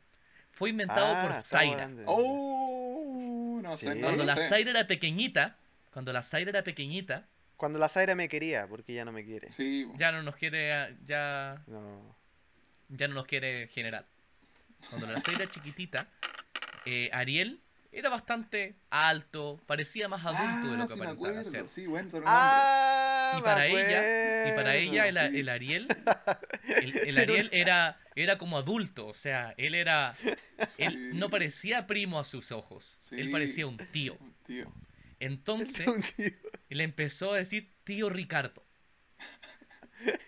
[0.53, 1.91] Fue inventado Ah, por Zaira.
[2.07, 3.87] Oh, no Sí.
[3.87, 3.95] sé.
[3.95, 4.49] no Cuando la sé.
[4.49, 5.57] Zaira era pequeñita,
[5.93, 9.51] cuando la Zaira era pequeñita, Cuando la Zaira me quería, porque ya no me quiere.
[9.53, 12.17] Sí, ya no nos quiere, ah, ya, No.
[12.89, 14.05] ya no nos quiere general.
[14.91, 16.09] Cuando la Zaira era chiquitita,
[16.87, 17.61] eh, Ariel
[17.93, 21.45] era bastante alto, parecía más adulto de lo ah, que sí me aparentaba acuerdo.
[21.51, 21.69] ser.
[21.69, 22.33] Sí, buen sobrenombre.
[22.35, 25.39] Ah, Y me para ella, y para ella el, sí.
[25.41, 25.89] el Ariel,
[26.83, 30.17] el, el Ariel era, era como adulto, o sea, él era,
[30.79, 34.19] él no parecía primo a sus ojos, él parecía un tío.
[34.47, 34.73] Tío.
[35.23, 35.87] Entonces,
[36.69, 38.67] le empezó a decir tío Ricardo.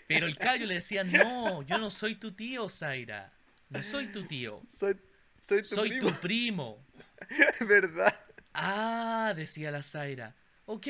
[0.07, 3.33] Pero el Cayo le decía, no, yo no soy tu tío, Zaira.
[3.71, 4.63] No soy tu tío.
[4.69, 4.97] Soy,
[5.41, 6.87] soy tu soy primo, tu primo.
[7.69, 8.15] ¿verdad?
[8.53, 10.37] Ah, decía la Zaira.
[10.67, 10.87] Ok.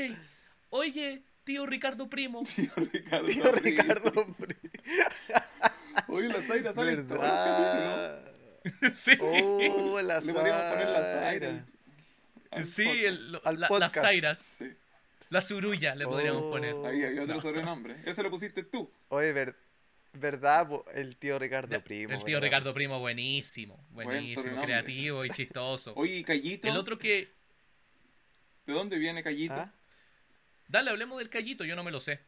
[0.69, 2.43] Oye, tío Ricardo primo.
[2.57, 3.27] Tío Ricardo.
[3.27, 3.83] Tío Primo.
[3.83, 4.57] Ricardo Pri-
[6.09, 6.97] Oye, la Zaira sale.
[6.97, 8.33] ¿Verdad?
[8.95, 9.12] sí.
[9.19, 11.67] Oh, la Le podríamos poner la Zaira.
[12.55, 13.05] Al sí, podcast.
[13.05, 13.93] el- lo- Al la- las.
[13.93, 14.38] Zairas.
[14.40, 14.73] Sí.
[15.31, 16.51] La Zurulla le podríamos Oh.
[16.51, 16.75] poner.
[16.87, 17.40] Ahí hay otro No.
[17.40, 17.97] sobrenombre.
[18.05, 18.90] Ese lo pusiste tú.
[19.09, 19.57] Oye, ver-
[20.12, 20.69] ¿verdad?
[20.95, 22.12] El tío Ricardo Primo.
[22.14, 22.43] el tío ¿verdad?
[22.43, 23.85] Ricardo Primo, buenísimo.
[23.90, 25.93] Buenísimo, creativo y chistoso.
[25.97, 26.69] Oye, ¿y Callito?
[26.69, 27.33] El otro que.
[28.67, 29.55] ¿De dónde viene Callito?
[29.55, 29.73] ¿Ah?
[30.69, 32.21] Dale, hablemos del callito, yo no me lo sé.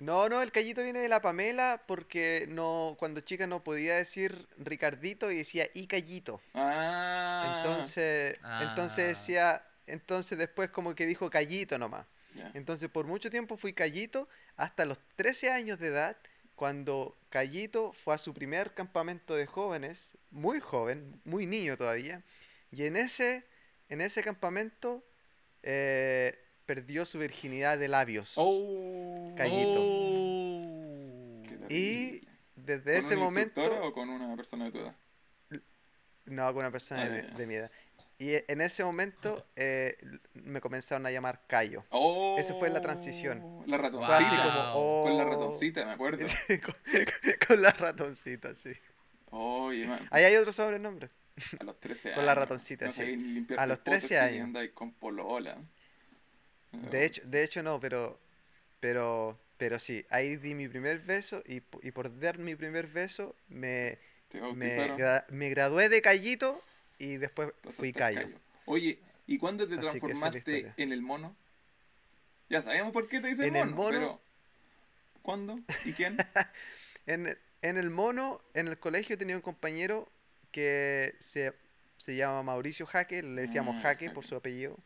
[0.00, 4.48] No, no, el callito viene de la Pamela porque no, cuando chica no podía decir
[4.58, 6.40] Ricardito y decía y callito.
[6.54, 7.62] Ah.
[7.62, 9.08] Entonces, entonces Ah.
[9.08, 12.06] decía, entonces después como que dijo callito nomás.
[12.54, 16.16] Entonces por mucho tiempo fui callito hasta los 13 años de edad,
[16.54, 22.22] cuando Callito fue a su primer campamento de jóvenes, muy joven, muy niño todavía,
[22.70, 23.44] y en ese,
[23.88, 25.02] en ese campamento
[25.62, 26.38] eh,
[26.74, 28.34] perdió su virginidad de labios.
[28.36, 29.34] Oh.
[29.36, 29.74] Callito.
[29.76, 31.42] Oh.
[31.68, 32.22] Y
[32.54, 33.62] desde ¿Con ese una momento...
[33.82, 34.94] o con una persona de tu edad?
[36.26, 37.72] No, con una persona Ah, de, de mi edad.
[38.18, 39.96] Y e- en ese momento eh,
[40.34, 41.84] me comenzaron a llamar Cayo.
[41.90, 42.36] Oh.
[42.38, 43.64] Esa fue la transición.
[43.66, 44.16] La ratoncita.
[44.16, 44.44] así Wow.
[44.44, 46.24] como, oh, Con la ratoncita, me acuerdo.
[46.28, 46.74] Sí, con,
[47.48, 48.70] con la ratoncita, sí.
[49.32, 51.10] Man, Ahí hay otro sobrenombre.
[51.58, 52.16] a los 13 años.
[52.18, 53.46] Con la ratoncita, no sí.
[53.56, 54.44] A los poto, 13 que años.
[54.44, 55.58] andáis con polola.
[56.72, 58.18] De hecho, de hecho no, pero,
[58.80, 63.34] pero, pero sí, ahí di mi primer beso y, y por dar mi primer beso
[63.48, 63.98] me,
[64.54, 66.60] me, gra- me gradué de Callito
[66.98, 68.28] y después fui Cayo.
[68.66, 71.34] Oye, ¿y cuándo te Así es transformaste en el mono?
[72.48, 74.20] Ya sabemos por qué te dicen En el mono, mono- pero
[75.22, 75.60] ¿cuándo?
[75.84, 76.16] ¿Y quién?
[77.06, 80.08] En, en el mono, en el colegio tenía un compañero
[80.52, 81.52] que se,
[81.96, 84.14] se llama Mauricio Jaque, le decíamos Ah, Jaque Jaque.
[84.14, 84.76] por su apellido.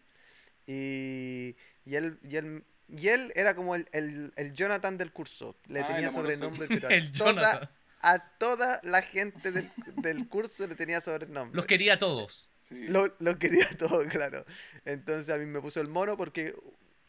[0.66, 5.56] Y, y él, y él, y él era como el, el- el Jonathan del curso.
[5.68, 7.70] Le Ah, tenía sobrenombre, pero a El toda, Jonathan.
[8.02, 11.56] a toda la gente del, del curso le tenía sobrenombre.
[11.56, 12.48] Los quería a todos.
[12.68, 12.88] Sí.
[12.88, 14.44] Lo, lo quería todo, claro.
[14.84, 16.54] Entonces a mí me puso el mono porque,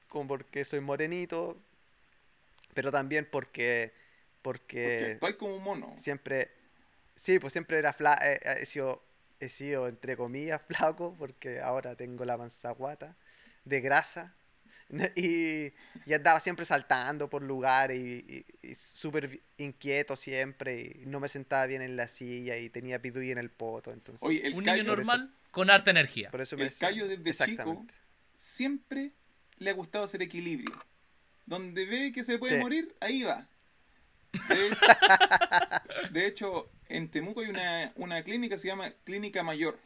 [0.10, 1.58] como porque soy morenito,
[2.74, 3.94] pero también porque,
[4.42, 5.94] Porque porque estoy como un mono.
[5.98, 6.52] siempre,
[7.16, 9.02] sí, pues siempre era fla eh, eh, he sido,
[9.40, 13.16] he sido entre comillas flaco porque ahora tengo la panza guata
[13.64, 14.36] de grasa
[15.16, 15.72] y,
[16.06, 21.28] y andaba siempre saltando por lugares y, y- y súper inquieto siempre y no me
[21.30, 24.64] sentaba bien en la silla y tenía piduí en el poto, entonces Oye, el Un
[24.64, 26.30] callo, niño por eso- normal con harta energía.
[26.32, 27.86] por eso me el callo desde chico
[28.38, 29.12] siempre
[29.58, 30.76] le ha gustado hacer equilibrio.
[31.46, 32.62] Donde ve que se puede Sí.
[32.62, 33.48] morir, ahí va.
[34.50, 34.70] De,
[36.12, 39.80] de hecho, en Temuco hay una, una clínica que se llama Clínica Mayor.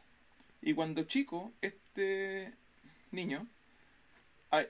[0.61, 2.51] Y cuando chico, este
[3.11, 3.45] niño,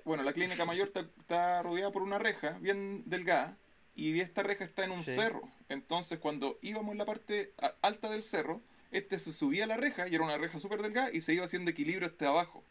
[0.05, 3.57] bueno, la clínica mayor está, está rodeada por una reja bien delgada
[3.95, 5.15] y esta reja está en un Sí.
[5.15, 5.41] cerro.
[5.69, 8.61] Entonces, cuando íbamos en la parte a- alta del cerro,
[8.91, 11.45] este se subía a la reja y era una reja súper delgada y se iba
[11.45, 12.63] haciendo equilibrio hasta abajo.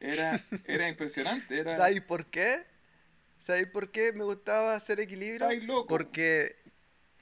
[0.00, 1.58] Era, era impresionante.
[1.58, 2.64] Era, ¿Sabes por qué?
[3.38, 5.46] ¿Sabes por qué me gustaba hacer equilibrio?
[5.48, 5.86] Ay, loco.
[5.88, 6.68] Porque Ah,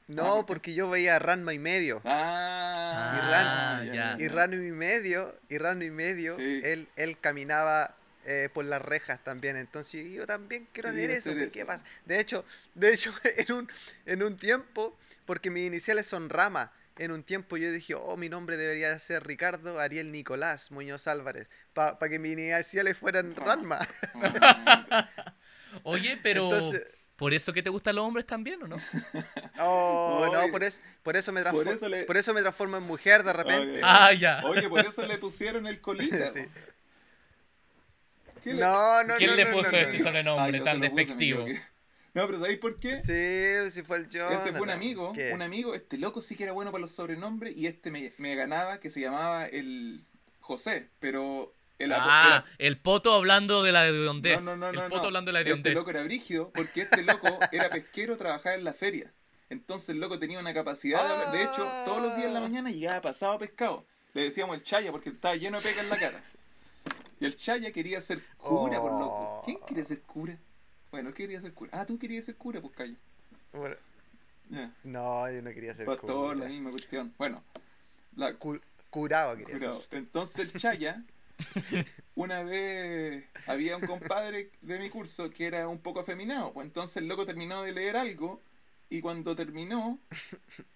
[0.09, 0.46] no, ¿por qué?
[0.46, 2.03] porque yo veía Ranma y medio.
[2.05, 3.94] Ah, Ah, ya, ya.
[3.94, 4.35] ya, Y ya.
[4.35, 6.61] Ranma y medio, y Ranma y medio, Sí.
[6.64, 7.94] él, él caminaba
[8.26, 9.56] eh, por las rejas también.
[9.56, 11.30] Entonces yo también quiero hacer eso.
[11.30, 11.85] hacer ¿Qué pasa?
[12.04, 13.68] De hecho, de hecho, en un,
[14.06, 18.28] en un tiempo, porque mis iniciales son Rama, en un tiempo yo dije, oh, mi
[18.28, 23.87] nombre debería ser Ricardo Ariel Nicolás Muñoz Álvarez, para que mis iniciales fueran Rama.
[25.85, 28.76] Oye, pero Entonces- ¿por eso que te gustan los hombres también o no?
[29.62, 32.76] Oh, no, por eso, por eso me por transformo, eso le- por eso me transformo
[32.78, 33.80] en mujer de repente.
[33.83, 34.40] Ah, ya.
[34.44, 36.30] Oye, por eso le pusieron el colita.
[36.33, 36.40] Sí.
[38.42, 40.05] ¿Qué le- No, no, ¿Quién no, le puso no, ese no.
[40.05, 41.46] sobrenombre Ay, tan puse, despectivo?
[42.12, 43.03] No, pero ¿sabéis por qué?
[43.03, 44.38] Sí, si fue el Jonathan.
[44.38, 45.33] Ese fue un amigo, ¿Qué?
[45.33, 48.35] un amigo, este loco sí que era bueno para los sobrenombres y este me, me
[48.35, 50.03] ganaba que se llamaba el
[50.40, 54.42] José, pero el Ah, el- el poto hablando de la hediondez.
[54.42, 55.07] No, no, no, no, el poto no.
[55.09, 55.74] hablando de la Este hediondez.
[55.74, 59.12] loco era brígido porque este loco era pesquero, trabajaba en la feria.
[59.48, 61.00] Entonces el loco tenía una capacidad
[61.33, 61.38] de.
[61.38, 63.85] De hecho, todos los días en la mañana llegaba pasado a pescado.
[64.14, 66.24] Le decíamos el chaya porque estaba lleno de pega en la cara.
[67.20, 69.14] Y el chaya quería ser cura, por loco.
[69.14, 69.42] Oh.
[69.44, 70.38] ¿Quién quería ser cura?
[70.90, 71.70] Bueno, ¿qué quería ser cura?
[71.74, 72.96] Ah, tú querías ser cura, pues callo.
[73.52, 73.76] Bueno,
[74.85, 76.48] no, yo no quería ser Pastor, la cura.
[76.48, 77.14] misma cuestión.
[77.18, 77.44] Bueno,
[78.16, 79.80] la, Cu- curado quería Curado.
[79.83, 79.98] ser.
[79.98, 81.04] Entonces el Chaya,
[82.14, 86.52] una vez había un compadre de mi curso que era un poco afeminado.
[86.52, 88.40] Pues entonces el loco terminó de leer algo
[88.88, 89.98] y cuando terminó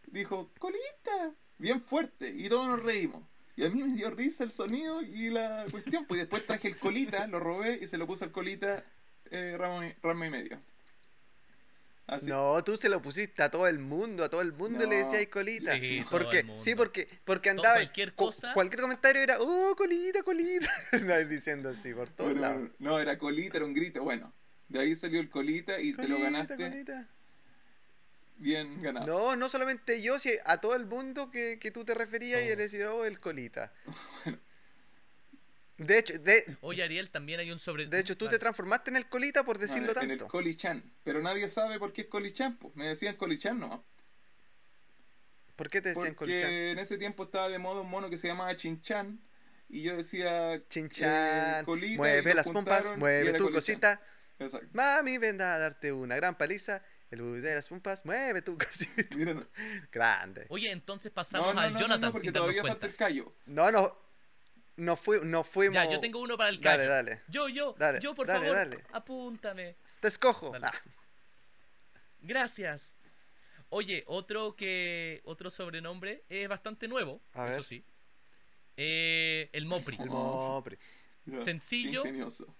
[0.06, 2.28] dijo, colita, bien fuerte.
[2.36, 3.22] Y todos nos reímos.
[3.56, 6.06] Y a mí me dio risa el sonido y la cuestión.
[6.06, 8.84] Pues después traje el colita, lo robé y se lo puse al colita
[9.30, 10.60] eh, ramo, y- ramo y medio.
[12.06, 12.26] Así.
[12.26, 15.26] No, tú se lo pusiste a todo el mundo, a todo el mundo le decías
[15.28, 15.72] colita.
[15.74, 16.62] Sí, todo porque, el mundo.
[16.62, 17.76] sí, porque, porque andaba.
[17.76, 18.52] cualquier cu- cosa.
[18.52, 20.68] Cualquier comentario era, oh, colita, colita.
[20.92, 22.70] Andabas diciendo así por todos Bueno, lados.
[22.78, 24.02] no, era colita, era un grito.
[24.02, 24.34] Bueno,
[24.68, 27.08] de ahí salió el colita y te lo ganaste colita.
[28.36, 29.06] Bien ganado.
[29.06, 32.46] No, no solamente yo, si a todo el mundo que, que tú te referías y
[32.52, 32.56] Oh.
[32.56, 33.72] le decías, oh, el colita.
[35.76, 37.86] De hecho, de, Oye, Ariel, también hay un sobre...
[37.86, 38.36] de hecho tú Vale.
[38.36, 40.28] te transformaste en el colita por decirlo No, en el tanto.
[40.30, 40.84] Colichan.
[41.02, 42.56] Pero nadie sabe por qué es Colichan.
[42.58, 42.76] Pues.
[42.76, 43.84] Me decían Colichan no.
[45.56, 46.48] ¿Por qué te decían Porque colita?
[46.50, 49.20] en ese tiempo estaba de moda un mono que se llamaba Chinchan.
[49.68, 50.62] Y yo decía.
[50.68, 53.52] Chinchan, eh, colita, mueve las pompas, mueve tu Colichan.
[53.54, 54.02] cosita.
[54.38, 54.68] Exacto.
[54.74, 56.82] Mami, ven a darte una gran paliza.
[57.14, 59.16] El bebé de las pompas, mueve tu cosita.
[59.16, 59.46] Mira, no,
[59.90, 60.46] Grande.
[60.50, 62.74] Oye, entonces pasamos no, al no, Jonathan no, porque sin todavía cuenta.
[62.80, 63.34] falta el callo.
[63.46, 63.96] No, no.
[64.76, 65.74] No, fui, no fuimos.
[65.74, 66.88] Ya, yo tengo uno para el callo.
[66.88, 67.22] Dale, dale.
[67.28, 68.84] Yo, yo, Dale, yo, por dale, favor, dale.
[68.92, 69.76] apúntame.
[70.00, 70.50] Te escojo.
[70.50, 70.66] Dale.
[70.66, 70.74] Ah,
[72.20, 73.02] Gracias.
[73.68, 77.64] Oye, otro que otro sobrenombre es bastante nuevo, A eso ver.
[77.64, 77.84] sí.
[78.76, 79.96] Eh, el Mopri.
[80.00, 80.76] el mopri.
[81.44, 82.02] Sencillo.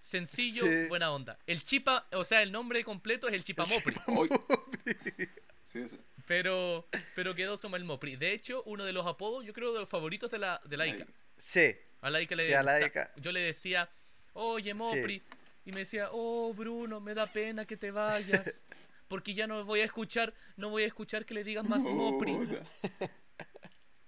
[0.01, 0.87] Sencillo, Sí.
[0.87, 1.37] buena onda.
[1.45, 4.29] El Chipa, o sea, el nombre completo es el Chipa Mopri, Hoy.
[5.65, 5.83] Sí,
[6.27, 8.15] pero pero quedó como el Mopri.
[8.15, 10.87] De hecho, uno de los apodos, yo creo de los favoritos de la de la
[10.87, 11.05] Ica.
[11.37, 11.75] Sí.
[12.01, 13.11] A la Ica le Sí, a la Ica.
[13.17, 13.89] Yo le decía,
[14.33, 15.21] "Oye, Mopri."
[15.65, 18.61] Y me decía, "Oh, Bruno, me da pena que te vayas."
[19.07, 21.81] Porque ya no voy a escuchar, no voy a escuchar que le digas más
[22.23, 22.33] Mopri.
[22.33, 22.63] Puta.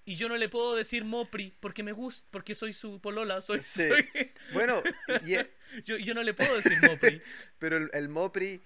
[0.08, 3.62] Y yo no le puedo decir Mopri porque me gusta, porque soy su polola, soy,
[3.62, 3.90] Sí.
[3.90, 4.82] soy- Bueno,
[5.26, 5.50] e,
[5.86, 7.22] yo, yo no le puedo decir Mopri.
[7.60, 8.62] pero el, el mopri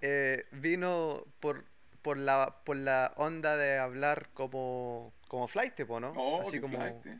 [0.00, 1.64] eh, vino por,
[2.00, 6.14] por, la, por la onda de hablar como, como flight, ¿no?
[6.16, 6.78] Oh, Así como.
[6.78, 7.18] flaite.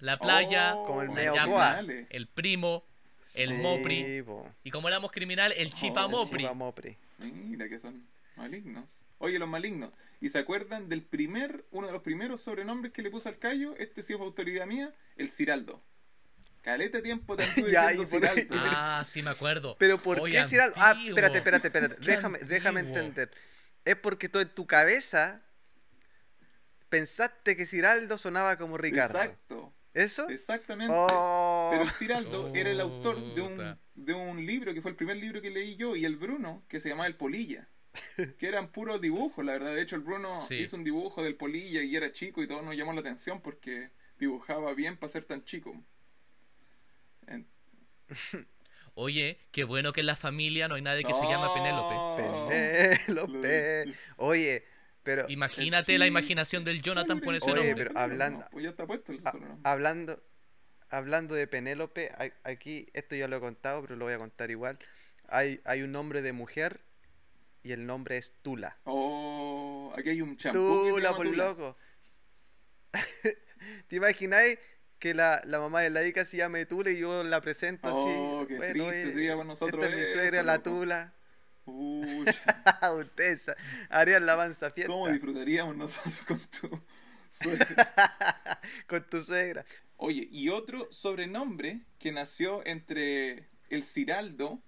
[0.00, 1.80] La playa, Oh, Como el llama, goa.
[2.10, 2.84] el primo,
[3.34, 4.22] el Sí, Mopri.
[4.22, 6.38] po, Y como éramos criminal, el Chipa Oh, el Mopri.
[6.38, 6.96] chiva mopri.
[7.18, 8.04] Mira que son
[8.36, 9.04] malignos.
[9.18, 9.90] Oye, los malignos.
[10.20, 13.74] ¿Y se acuerdan del primer, uno de los primeros sobrenombres que le puse al callo?
[13.76, 15.82] Este sí fue autoridad mía, el Ciraldo.
[16.62, 18.54] Caleta tiempo te anduve Ya, diciendo y por- Ciraldo.
[18.76, 19.76] Ah, sí me acuerdo.
[19.78, 20.74] Pero ¿por Oye, qué Ciraldo?
[20.78, 21.96] Ah, espérate, espérate, espérate.
[22.00, 23.30] Déjame, déjame entender.
[23.84, 25.42] Es porque tú en tu cabeza
[26.88, 29.18] pensaste que Ciraldo sonaba como Ricardo.
[29.20, 30.28] Exacto, ¿Eso?
[30.28, 30.94] exactamente.
[30.96, 34.96] Oh, Pero el Ciraldo era el autor de un, de un libro que fue el
[34.96, 37.68] primer libro que leí yo y el Bruno, que se llamaba El Polilla.
[38.38, 39.74] Que eran puros dibujos, la verdad.
[39.74, 40.56] De hecho, el Bruno Sí.
[40.56, 43.90] hizo un dibujo del Polilla y era chico y todo nos llamó la atención porque
[44.18, 45.74] dibujaba bien para ser tan chico.
[47.26, 47.46] En-
[48.94, 52.48] Oye, qué bueno que en la familia no hay nadie que se llama Penélope.
[53.06, 53.94] Penélope.
[54.16, 54.64] Oye,
[55.04, 57.86] pero Imagínate El la imaginación del Jonathan por ese Oye, nombre.
[57.86, 59.60] pero hablando- No, pues ya está puesto el sobrenombre.
[59.64, 60.22] hablando
[60.90, 62.10] hablando de Penélope,
[62.44, 64.78] aquí esto ya lo he contado, pero lo voy a contar igual.
[65.28, 66.80] Hay, hay un nombre de mujer
[67.62, 68.78] y el nombre es Tula.
[68.84, 70.58] Oh, aquí hay un champú.
[70.58, 71.44] Tula, por Tula.
[71.48, 71.76] loco.
[73.88, 74.58] ¿Te imagináis
[74.98, 78.40] que la, la mamá de la Ica se llame Tula y yo la presento Oh,
[78.40, 78.48] así?
[78.48, 80.70] qué Bueno, triste oye, sería para nosotros Esta es mi eso, suegra, la loco.
[80.70, 81.14] Tula.
[81.64, 82.62] Pucha,
[82.98, 83.56] Usted sa-
[83.90, 86.80] harían la mansa fiesta ¿cómo disfrutaríamos nosotros con tu
[87.28, 87.94] suegra?
[88.86, 89.64] con tu suegra.
[89.96, 94.62] Oye, y otro sobrenombre que nació entre el Ciraldo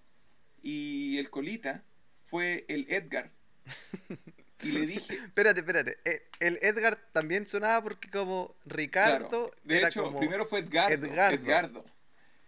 [0.62, 1.84] y el Colita
[2.30, 3.30] fue el Edgar.
[4.62, 5.96] Y le dije, Espérate, espérate.
[6.04, 10.18] eh, El Edgar también sonaba porque como Ricardo claro, de era hecho, como...
[10.18, 10.92] primero fue Edgardo.
[11.06, 11.34] Edgardo.
[11.34, 11.84] Edgardo.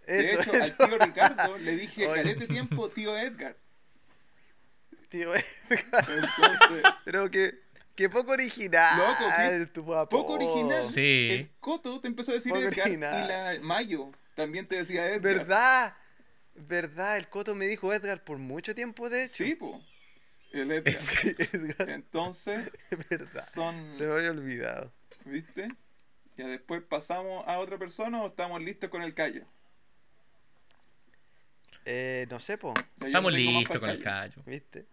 [0.07, 0.75] Eso, de hecho, eso.
[0.79, 3.57] al tío Ricardo le dije, calete tiempo, tío Edgar.
[5.09, 7.61] Tío, Entonces, pero que,
[7.95, 10.09] que poco original Loco, qué tu papá.
[10.11, 10.83] poco original.
[10.83, 11.29] Sí.
[11.31, 13.25] El Coto te empezó a decir Poco Edgar original.
[13.25, 15.21] y la Mayo también te decía Edgar.
[15.23, 15.97] ¿Verdad?
[16.55, 17.17] ¿Verdad?
[17.17, 19.45] El Coto me dijo Edgar por mucho tiempo, de hecho.
[19.45, 19.83] Sí, po.
[20.53, 21.05] El Edgar.
[21.07, 21.91] Sí, Edgar.
[21.91, 23.45] Entonces, Es verdad.
[23.45, 23.95] son.
[23.95, 24.93] Se me había olvidado.
[25.25, 25.69] ¿Viste?
[26.37, 29.45] Ya después pasamos a otra persona o estamos listos con el callo.
[31.85, 32.75] Eh, no sé, po.
[33.01, 34.35] Yo Estamos listos con el callo.
[34.37, 34.43] callo.
[34.47, 34.87] ¿Viste?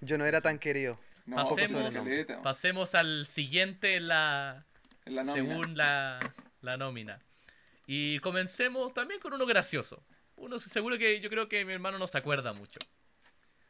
[0.00, 0.98] Yo no era tan querido.
[1.24, 4.64] No, Pasemos- son caleta, Pasemos al siguiente en la,
[5.06, 6.20] en la según la,
[6.60, 7.18] la nómina.
[7.86, 10.02] Y comencemos también con uno gracioso.
[10.36, 12.78] Uno seguro que yo creo que mi hermano no se acuerda mucho.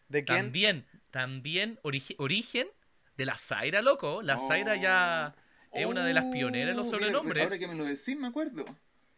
[0.09, 0.39] ¿De quién?
[0.39, 2.69] También, también origi- origen
[3.17, 4.23] de la Zaira, loco.
[4.23, 5.35] La Zaira ya
[5.73, 7.45] es una de las pioneras en los Oh, mira, sobrenombres.
[7.45, 8.65] ahora que me lo decís, me acuerdo.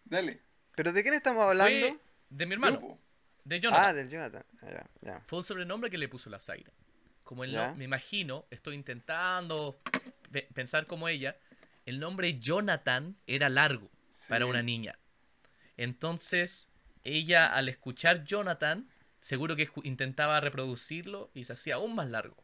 [0.04, 0.40] Dale.
[0.74, 1.86] ¿Pero de quién estamos hablando?
[1.88, 1.98] Fue
[2.30, 2.98] de mi hermano, Grupo.
[3.44, 3.84] de Jonathan.
[3.86, 4.44] Ah, del Jonathan.
[4.62, 5.20] Ah, Ya, ya.
[5.26, 6.72] Fue un sobrenombre que le puso la Zaira.
[7.24, 9.80] Como no- me imagino, estoy intentando
[10.30, 11.36] pe- pensar como ella,
[11.84, 13.90] el nombre Jonathan era largo
[14.28, 14.98] para una niña.
[15.76, 16.67] Entonces,
[17.08, 18.88] ella al escuchar Jonathan,
[19.20, 22.36] seguro que intentaba reproducirlo y se hacía aún más largo.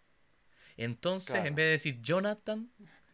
[0.76, 1.48] Entonces, Claro.
[1.48, 2.68] en vez de decir Jonathan,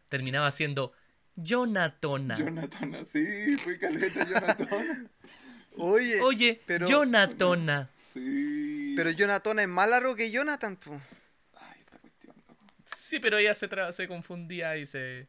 [0.08, 0.92] terminaba siendo
[1.36, 2.36] Jonatona.
[2.36, 5.10] Jonathan, sí, fui caleta, Jonathan.
[5.76, 7.90] Oye, Oye, pero- Jonatona.
[8.02, 8.94] Sí.
[8.96, 11.00] pero Jonathan es más largo que Jonathan, po.
[11.56, 12.64] Ay, esta cuestión, loco.
[12.84, 15.28] Sí, pero ella se, tra- se confundía y se...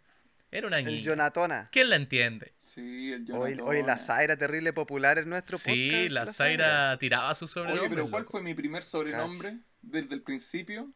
[0.52, 1.02] Era una El niña.
[1.02, 1.70] Jonatona.
[1.72, 2.54] ¿Quién la entiende?
[2.58, 3.68] Sí, el Oye, Jonathan.
[3.68, 6.12] oye, la Zaira terrible popular en nuestro Sí, podcast.
[6.12, 7.90] la Zaira tiraba su Oye, sobrenombre.
[7.90, 8.32] pero ¿cuál loco.
[8.34, 10.92] fue mi primer sobrenombre desde el principio?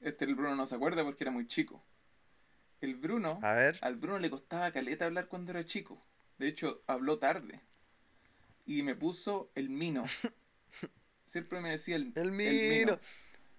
[0.00, 1.84] Este el Bruno no se acuerda porque era muy chico.
[2.80, 3.78] El Bruno, A ver.
[3.82, 6.02] al Bruno le costaba caleta hablar cuando era chico.
[6.38, 7.60] De hecho, habló tarde.
[8.66, 10.04] Y me puso el Mino.
[11.26, 12.98] Siempre me decía el, El Mino.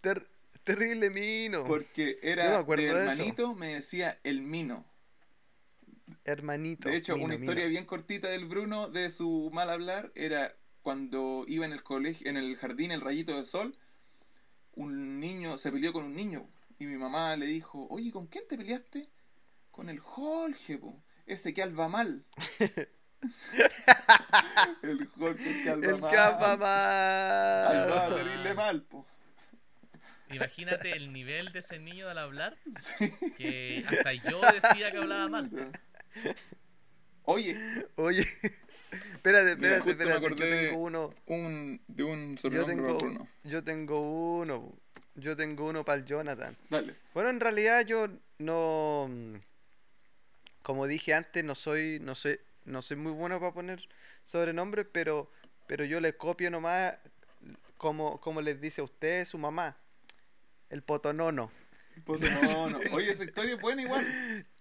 [0.01, 0.27] Ter-
[0.63, 1.63] terrible Mino.
[1.65, 3.11] Porque Yo era me acuerdo de de eso.
[3.11, 4.85] hermanito, me decía el Mino.
[6.23, 6.89] Hermanito.
[6.89, 7.43] De hecho, Mino, una Mino.
[7.45, 12.29] historia bien cortita del Bruno de su mal hablar era cuando iba en el colegio,
[12.29, 13.77] en el jardín, el rayito de sol,
[14.73, 18.43] un niño se peleó con un niño y mi mamá le dijo, oye, ¿con quién
[18.47, 19.09] te peleaste?
[19.71, 22.23] Con el Jorge, po, ese que alba mal.
[24.83, 26.11] el Jorge que alba El mal.
[26.13, 28.15] capa Albaba mal.
[28.15, 29.05] terrible mal, po.
[30.31, 33.09] Imagínate el nivel de ese niño al hablar, Sí.
[33.37, 35.49] que hasta yo decía que hablaba mal.
[37.23, 37.57] Oye,
[37.95, 38.21] Oye,
[38.91, 40.29] espérate, espérate, me espérate.
[40.29, 41.13] Yo tengo uno.
[41.25, 43.27] un, de un Yo tengo, Bruno.
[43.43, 44.77] yo tengo uno.
[45.15, 46.57] Yo tengo uno para el Jonathan.
[46.69, 46.95] Dale.
[47.13, 49.09] Bueno, en realidad yo no.
[50.61, 53.87] Como dije antes, no soy, no soy, no soy muy bueno para poner
[54.23, 55.29] sobrenombres, pero,
[55.67, 56.97] pero yo le copio nomás
[57.77, 59.77] como, como les dice a usted, su mamá.
[60.69, 61.51] El potonono.
[62.03, 62.79] Potonono.
[62.91, 64.05] Oye, esa historia es buena igual.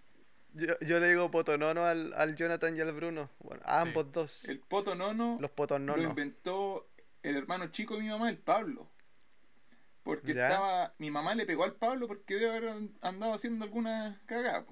[0.57, 3.29] Yo, yo le digo potonono al, al Jonathan y al Bruno.
[3.39, 3.87] Bueno, a Sí.
[3.89, 4.45] ambos dos.
[4.45, 6.03] El potonono Los lo potononos.
[6.05, 6.89] inventó
[7.23, 8.89] el hermano chico de mi mamá, el Pablo.
[10.03, 10.47] Porque Ya.
[10.47, 10.93] estaba.
[10.97, 14.65] Mi mamá le pegó al Pablo porque debe haber andado haciendo alguna cagada.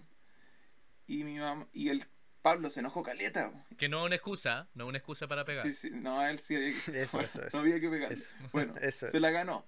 [1.08, 1.68] Y mi mamá.
[1.74, 2.06] Y el
[2.42, 3.52] Pablo se enojó caleta.
[3.52, 3.76] po.
[3.78, 5.64] Que no es una excusa, no es una excusa para pegar.
[5.64, 7.58] Sí, sí, no, a él sí había que, Eso, eso, eso.
[7.58, 8.14] no había que pegarle.
[8.16, 8.36] Eso.
[8.52, 9.66] Bueno, Eso se la ganó.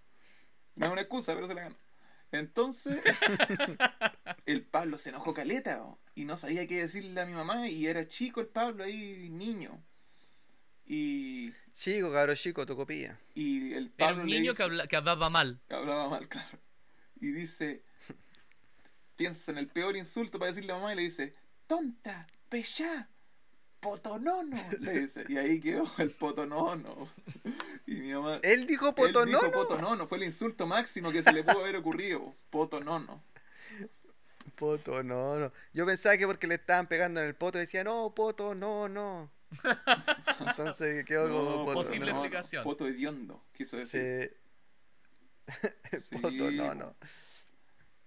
[0.75, 1.75] No es una excusa, pero se la ganó.
[2.31, 2.97] Entonces,
[4.45, 5.81] el Pablo se enojó caleta
[6.15, 9.81] y no sabía qué decirle a mi mamá y era chico el Pablo ahí, niño.
[10.87, 13.19] Y, Chico, cabro chico, tu copia.
[13.33, 15.59] y el Era Pablo un le niño dice- que, habla- que hablaba mal.
[15.69, 16.59] hablaba mal, claro.
[17.19, 17.83] Y dice,
[19.15, 21.35] piensa en el peor insulto para decirle a mamá y le dice,
[21.67, 23.09] tonta, pechá,
[23.79, 25.25] potonono, le dice.
[25.29, 27.09] Y ahí quedó el potonono.
[27.85, 28.39] Y mi mamá...
[28.43, 29.39] Él dijo Él potonono.
[29.39, 32.35] dijo potonono, fue el insulto máximo que se le pudo haber ocurrido.
[32.49, 33.23] Potonono.
[34.55, 35.51] Poto, no, no.
[35.73, 39.29] Yo pensaba que porque le estaban pegando en el poto decía, no, poto, no, no.
[40.39, 42.19] Entonces quedó como No, poto, posible no.
[42.19, 42.63] explicación.
[42.63, 44.37] Poto hediondo, quiso decir.
[45.93, 45.99] Sí.
[45.99, 46.95] Sí, poto, no, no.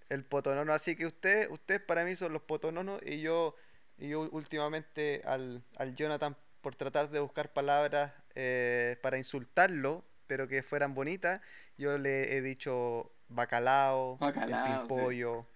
[0.09, 3.55] El potonono, así que usted, usted para mí son los potononos y yo,
[3.99, 10.63] y últimamente al, al Jonathan por tratar de buscar palabras eh, para insultarlo, pero que
[10.63, 11.41] fueran bonitas,
[11.77, 15.05] yo le he dicho bacalao, Bacalao, el sí.
[15.05, 15.47] pimpollo,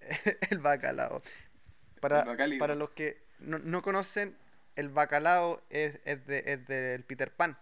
[0.50, 1.22] el bacalao.
[2.00, 4.36] Para, El para los que no, no conocen,
[4.76, 7.58] el bacalao es, es, de, es del Peter Pan.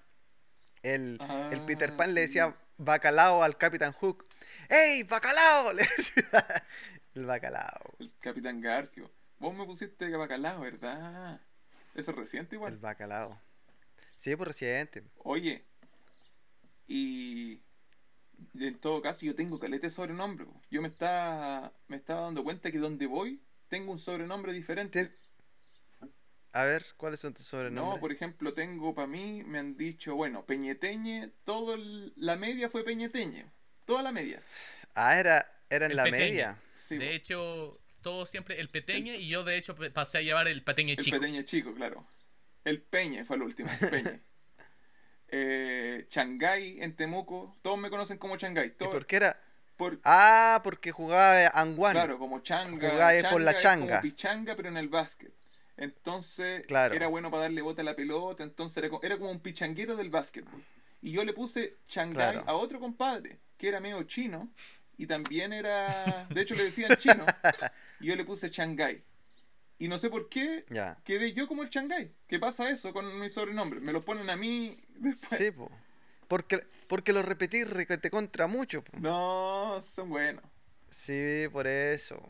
[0.83, 4.25] El, el Peter Ah, Pan le decía bacalao al Capitán Hook.
[4.69, 5.73] ¡Ey, bacalao!
[5.75, 6.65] Le decía
[7.15, 7.99] el bacalao.
[8.01, 9.11] El Capitán Garfio.
[9.41, 11.41] Vos me pusiste bacalao, ¿verdad?
[11.95, 12.75] Eso es reciente igual.
[12.75, 13.41] El bacalao.
[14.17, 15.03] Sí, por reciente.
[15.25, 15.65] Oye,
[16.87, 17.63] y
[18.55, 20.47] en todo caso yo tengo caleta de sobrenombre.
[20.71, 25.17] Yo me estaba, me estaba dando cuenta que donde voy tengo un sobrenombre diferente.
[26.53, 27.95] A ver, ¿cuáles son tus sobrenombres?
[27.95, 32.69] No, por ejemplo, tengo para mí, me han dicho, bueno, Peñeteñe, todo el- la media
[32.69, 33.47] fue Peñeteñe.
[33.85, 34.43] Toda la media.
[34.95, 36.59] Ah, era, era en El la media.
[36.75, 40.63] Sí, de hecho, todo siempre el peteñe y yo de hecho pasé a llevar el
[40.63, 41.19] peteñe el chico.
[41.19, 42.07] Peteñe chico, claro.
[42.65, 44.21] El Peñe fue el último, el Peñe.
[45.29, 48.69] eh, Changay en Temuco, todos me conocen como Changay.
[48.69, 49.41] ¿Y Todo, por qué era?
[49.77, 51.93] por, Ah, porque jugaba Anguan.
[51.93, 52.91] Claro, como changa.
[52.91, 53.87] Jugaba por la changa.
[54.01, 55.33] como pichanga, pero en el básquet.
[55.79, 56.95] Entonces, Claro.
[56.95, 58.43] era bueno para darle bota a la pelota.
[58.43, 60.63] Entonces, era, era como un pichanguero del básquetbol.
[61.01, 62.45] Y yo le puse Shanghai Claro.
[62.47, 64.53] a otro compadre, que era medio chino.
[65.01, 66.27] Y también era.
[66.29, 67.25] De hecho, le decían chino.
[68.01, 69.03] Y yo le puse Shanghai.
[69.79, 70.99] Y no sé por qué Ya.
[71.05, 72.13] quedé yo como el Shanghai.
[72.29, 73.81] ¿Qué pasa eso con mi sobrenombre?
[73.81, 75.39] Me lo ponen a mí después.
[75.41, 75.71] Sí, po.
[76.29, 78.85] Porque, porque lo repetí te contra mucho.
[78.85, 78.93] po.
[78.99, 80.45] No, son buenos.
[80.91, 82.21] Sí, por eso.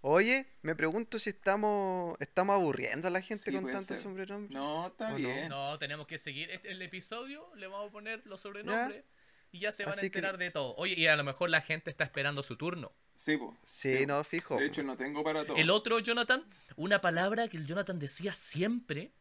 [0.00, 4.50] Oye, me pregunto si estamos estamos aburriendo a la gente Sí, con tantos sobrenombres.
[4.50, 5.50] No, está bien.
[5.50, 9.04] No, tenemos que seguir este- el episodio, le vamos a poner los sobrenombres
[9.52, 10.74] y ya se van Así a que- enterar de todo.
[10.76, 12.92] Oye, y a lo mejor la gente está esperando su turno.
[13.14, 13.56] Sí, po.
[13.62, 14.06] Sí, po.
[14.06, 14.56] no, fijo.
[14.56, 15.56] De hecho, no tengo para todo.
[15.56, 16.42] El otro Jonathan,
[16.76, 19.12] una palabra que el Jonathan decía siempre,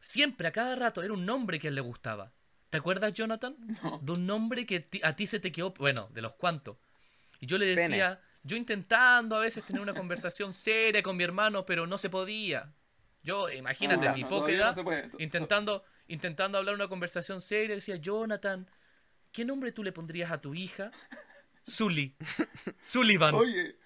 [0.00, 2.30] siempre, a cada rato, era un nombre que a él le gustaba.
[2.70, 3.54] ¿Te acuerdas, Jonathan?
[3.82, 3.98] No.
[4.02, 6.76] De un nombre que a ti se te quedó, bueno, de los cuantos.
[7.40, 7.88] Y yo le Pene.
[7.88, 12.10] decía, yo intentando a veces tener una conversación seria con mi hermano, pero no se
[12.10, 12.72] podía.
[13.22, 14.76] Yo, imagínate, Ah, en mi no, poca no edad,
[15.18, 18.68] intentando, intentando hablar una conversación seria, decía, Jonathan,
[19.34, 20.90] ¿qué nombre tú le pondrías a tu hija?
[21.70, 22.14] Zully.
[22.80, 23.34] Sullivan.
[23.34, 23.76] Oye,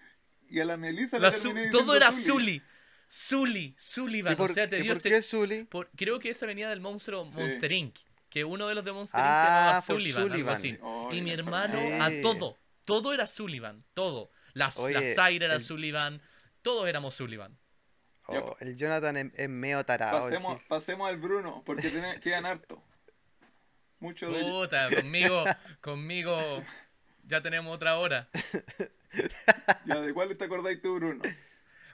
[0.48, 2.22] y a la Melissa La le diciendo todo era Zully.
[2.28, 2.62] Zully.
[3.10, 4.32] Zully, Sullivan.
[4.34, 5.64] ¿Y por, o sea, te y dio por ese- qué Zully?
[5.64, 7.38] por- creo que esa venía del monstruo Sí.
[7.38, 7.96] Monster Inc.
[8.28, 9.26] Que uno de los de Monster Inc.
[9.26, 10.54] Ah, se llamaba por Sullivan, algo Sullivan.
[10.54, 10.78] así.
[10.82, 11.92] Oye, y mi hermano Sí.
[12.18, 12.58] a todo.
[12.84, 13.82] Todo era Sullivan.
[13.94, 14.30] Todo.
[14.52, 16.20] La, Oye, la Zaire era el- Sullivan.
[16.62, 17.56] Todos éramos Sullivan.
[18.26, 20.20] Oh, el Jonathan es, es medio tarado.
[20.20, 22.82] Pasemos, pasemos al Bruno, porque tiene- quedan harto.
[24.00, 25.44] Mucho de Puta, conmigo,
[25.80, 26.62] conmigo
[27.26, 28.28] ya tenemos otra hora.
[29.84, 31.22] ya, ¿De cuál te acordáis tú, Bruno?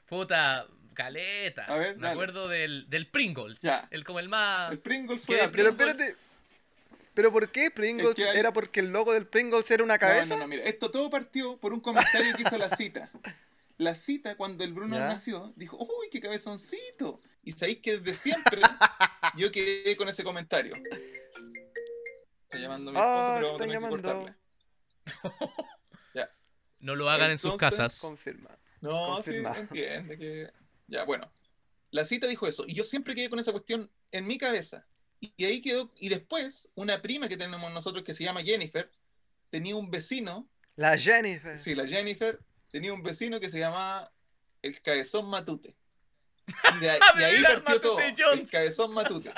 [0.07, 1.64] Puta, caleta.
[1.64, 2.12] A ver, Me dale.
[2.12, 3.59] acuerdo del, del Pringles.
[3.61, 3.88] Ya.
[3.90, 4.72] El como el más.
[4.72, 5.48] El Pringles ¿Qué fue.
[5.50, 5.94] Pero Pringles?
[6.00, 6.16] espérate.
[7.14, 8.11] ¿Pero por qué Pringles?
[8.11, 10.34] Es que hay- ¿Era porque el logo del Pringles era una cabeza?
[10.34, 13.11] No, no, no, mira, esto todo partió por un comentario que hizo la cita.
[13.78, 15.09] La cita, cuando el Bruno ¿Ya?
[15.09, 17.20] nació, dijo, ¡Uy, qué cabezoncito!
[17.44, 18.61] Y sabéis que desde siempre
[19.36, 20.74] yo quedé con ese comentario.
[22.55, 24.02] Está llamando mi esposa, Ah, pero vamos a está tener que llamando.
[24.02, 24.34] cortarle.
[26.80, 27.98] No lo hagan en sus casas.
[28.00, 28.50] Confirma.
[28.82, 29.50] No, Confirma.
[29.50, 30.52] sí, se entiende que...
[30.86, 31.32] Ya, bueno.
[31.90, 32.64] La cita dijo eso.
[32.66, 34.86] Y yo siempre quedé con esa cuestión en mi cabeza.
[35.18, 35.90] Y, ahí quedó...
[35.96, 38.90] Y después, una prima que tenemos nosotros que se llama Jennifer,
[39.48, 40.46] tenía un vecino,
[40.76, 41.57] La Jennifer.
[41.57, 42.38] sí, la Jennifer,
[42.70, 44.12] tenía un vecino que se llamaba
[44.61, 45.74] el Cabezón Matute.
[46.76, 47.98] Y, de, Ah, y de ahí partió todo.
[47.98, 48.46] El.
[48.46, 49.32] Cabezón Matute.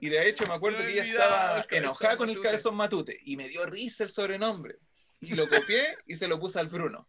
[0.00, 2.48] Y de hecho me acuerdo me que ella estaba el enojada con el Matute.
[2.48, 3.20] Cabezón Matute.
[3.24, 4.78] Y me dio risa el sobrenombre.
[5.20, 7.08] Y lo copié y se lo puse al Bruno.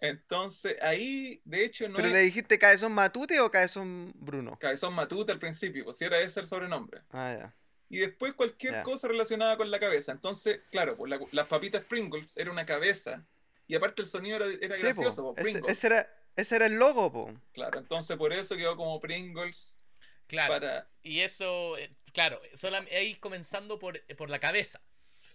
[0.00, 4.58] Entonces, ahí, de hecho, no ¿Pero le dijiste cabezón Matute o cabezón Bruno?
[4.60, 7.02] Cabezón Matute al principio, pues si era ese el sobrenombre.
[7.10, 7.54] Ah, ya.
[7.88, 8.82] Y después cualquier Ya.
[8.82, 10.12] cosa relacionada con la cabeza.
[10.12, 13.24] Entonces, claro, pues la- las papitas Pringles era una cabeza.
[13.68, 15.34] Y aparte el sonido era, era Sí, gracioso, po.
[15.36, 15.70] Ese, Pringles.
[15.78, 17.32] ese era, ese era el logo, po.
[17.52, 19.78] Claro, entonces por eso quedó como Pringles
[20.26, 20.54] Claro.
[20.54, 20.88] para...
[21.02, 24.80] Y eso, eh, claro, solam- ahí comenzando por, por la cabeza.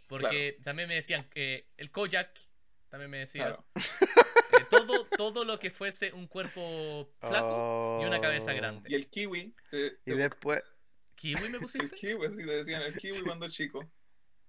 [0.08, 2.30] Porque también me decían que el Kojak,
[2.90, 3.48] también me decían.
[3.48, 3.66] Claro.
[3.76, 8.56] eh, todo, todo lo que fuese un cuerpo flaco y una cabeza Oh.
[8.56, 8.90] grande.
[8.92, 10.62] Y el kiwi, eh, Y después.
[11.16, 11.90] ¿Kiwi me el pusiste?
[11.96, 13.90] kiwi, así le decían el kiwi cuando chico.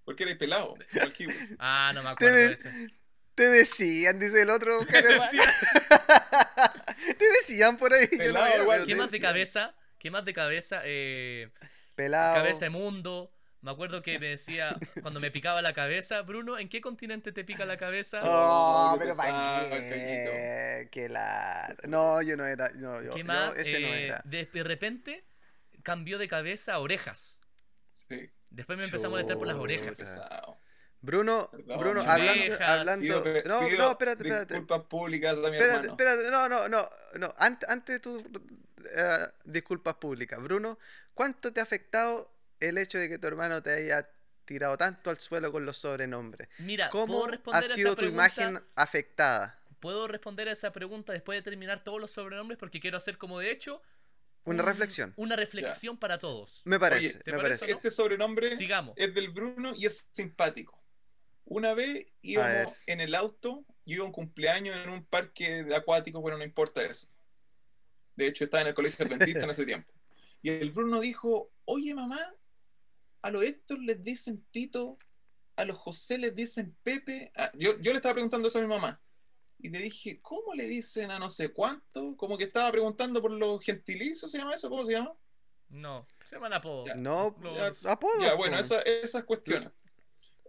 [0.04, 1.32] Porque era pelado, como el kiwi.
[1.60, 2.88] Ah, no me Te acuerdo de- ese.
[3.36, 4.84] Te decían, dice el otro.
[4.86, 5.02] te
[7.38, 8.06] decían por ahí.
[8.10, 9.74] yo no Pelado igual, ¿Qué te más de cabeza?
[10.02, 10.80] ¿Qué más de cabeza?
[10.84, 11.48] Eh,
[11.94, 12.34] Pelado.
[12.34, 13.32] cabeza de mundo.
[13.60, 17.44] Me acuerdo que me decía, cuando me picaba la cabeza, Bruno, ¿en qué continente te
[17.44, 18.20] pica la cabeza?
[18.24, 20.88] Oh, Oh, pero para qué.
[20.90, 21.86] Qué lata.
[21.86, 22.68] No, yo no era.
[22.70, 23.56] No, yo, ¿Qué yo más?
[23.56, 24.22] ese no Eh, era.
[24.24, 25.24] de, de repente
[25.84, 27.38] cambió de cabeza a orejas.
[27.88, 29.94] Sí, Después me empezó a molestar por las orejas.
[29.94, 30.58] pesado.
[31.00, 32.60] Bruno, Perdón, Bruno, orejas.
[32.60, 32.64] hablando.
[32.64, 34.54] hablando Pido no, pido no, espérate, espérate.
[34.54, 35.92] Disculpas públicas a mi Espérate, hermano.
[35.92, 37.34] espérate, no, no, no, no.
[37.38, 38.24] Antes, antes de tus
[38.94, 40.78] eh, disculpas públicas, Bruno,
[41.14, 44.08] ¿cuánto te ha afectado el hecho de que tu hermano te haya
[44.44, 46.48] tirado tanto al suelo con los sobrenombres?
[46.58, 48.14] Mira, ¿Cómo ¿puedo ha sido esa tu pregunta?
[48.42, 49.58] imagen afectada?
[49.80, 52.58] ¿Puedo responder a esa pregunta después de terminar todos los sobrenombres?
[52.58, 53.82] Porque quiero hacer como de hecho
[54.44, 55.12] Una un- reflexión.
[55.16, 56.62] Una reflexión para todos.
[56.64, 57.64] Me parece, Oye, ¿te me parece parece.
[57.64, 57.76] o no?
[57.76, 58.94] Este sobrenombre Sigamos.
[58.96, 60.80] es del Bruno y es simpático.
[61.44, 65.74] Una vez íbamos en el auto, yo iba a un cumpleaños en un parque de
[65.74, 67.08] acuático, bueno, no importa eso.
[68.16, 69.92] De hecho, estaba en el colegio adventista en ese tiempo.
[70.42, 72.18] Y el Bruno dijo, oye mamá,
[73.22, 74.98] a los Héctor les dicen Tito,
[75.56, 77.30] a los José les dicen Pepe.
[77.36, 79.00] Ah, yo, yo le estaba preguntando eso a mi mamá.
[79.58, 82.16] Y le dije, ¿cómo le dicen a no sé cuánto?
[82.16, 84.68] Como que estaba preguntando por los gentilicios, ¿se llama eso?
[84.68, 85.14] ¿Cómo se llama?
[85.68, 86.88] No, se llaman apodos.
[86.88, 86.94] Ya.
[86.96, 88.20] No, Los- apodo.
[88.20, 89.70] Ya, bueno, esa- esas cuestiones.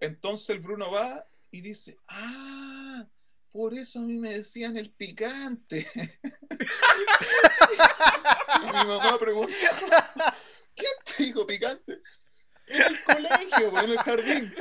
[0.02, 2.83] Entonces el Bruno va y dice, ah,
[3.54, 5.88] por eso a mí me decían el picante.
[8.62, 9.54] y mi mamá preguntó,
[10.76, 12.02] ¿quién te dijo picante?
[12.68, 14.56] En el colegio, pues, en el jardín.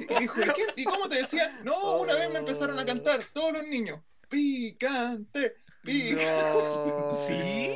[0.00, 1.64] Y dijo, ¿y, qué- y cómo te decían?
[1.64, 5.54] No, una vez me empezaron a cantar todos los niños, picante,
[5.84, 5.92] No.
[7.26, 7.70] ¿Sí?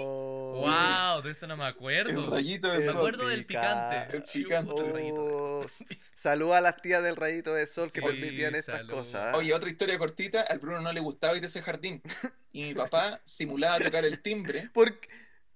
[0.63, 2.31] Wow, de eso no me El acuerdo.
[2.31, 2.97] rayito de Me sol.
[2.97, 4.07] acuerdo del pica.
[4.07, 4.17] picante.
[4.17, 5.09] El picante.
[5.09, 5.15] El.
[5.17, 5.67] Oh,
[6.15, 8.95] Saluda a las tías del rayito de sol que Sí, permitían estas salud.
[8.95, 9.35] cosas.
[9.35, 12.01] Oye, otra historia cortita, al Bruno no le gustaba ir a ese jardín.
[12.53, 14.69] Y mi papá simulaba tocar el timbre.
[14.75, 15.09] Porque,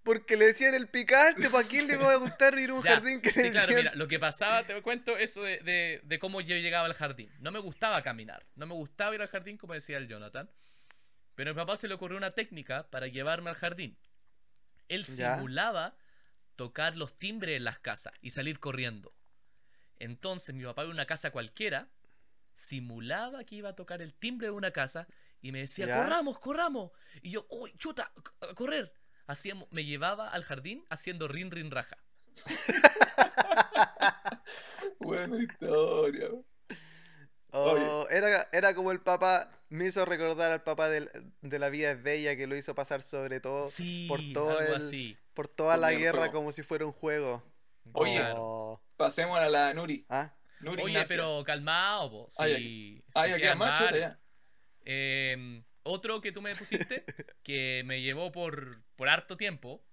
[0.03, 2.95] porque le decían el picante, ¿para quién le va a gustar ir a un Ya,
[2.95, 3.85] jardín que Sí, le claro, decían?
[3.87, 7.29] mira, lo que pasaba, te cuento eso de, de- de cómo yo llegaba al jardín.
[7.41, 10.49] No me gustaba caminar, no me gustaba ir al jardín, como decía el Jonathan.
[11.37, 13.97] Pero a mi papá se le ocurrió una técnica para llevarme al jardín.
[14.89, 15.37] Él Ya.
[15.37, 15.95] simulaba
[16.57, 19.15] tocar los timbres en las casas y salir corriendo.
[19.99, 21.89] Entonces mi papá en una casa cualquiera
[22.55, 25.07] simulaba que iba a tocar el timbre de una casa
[25.43, 26.03] y me decía, Ya.
[26.03, 26.91] corramos, corramos.
[27.23, 28.11] Y yo, uy, chuta,
[28.41, 28.93] a correr.
[29.27, 31.99] Hacíamos, me llevaba al jardín haciendo rin, rin, raja.
[35.01, 36.29] Buena historia.
[37.53, 41.91] Oh, era, era como el papá, me hizo recordar al papá del- de la vida
[41.93, 45.17] es bella que lo hizo pasar sobre todo Sí, por todo el- así.
[45.33, 46.33] por toda la guerra juego.
[46.33, 47.43] como si fuera un juego.
[47.93, 48.21] Oye.
[48.35, 50.05] Oh, Pasemos a la Nuri.
[50.09, 50.35] ¿ah?
[50.61, 52.29] Nuri Oye, pero calmado, po.
[52.31, 54.19] Si, quieres queda macho, ya.
[54.85, 57.05] Eh, otro que tú me pusiste,
[57.43, 59.85] que me llevó por, por harto tiempo.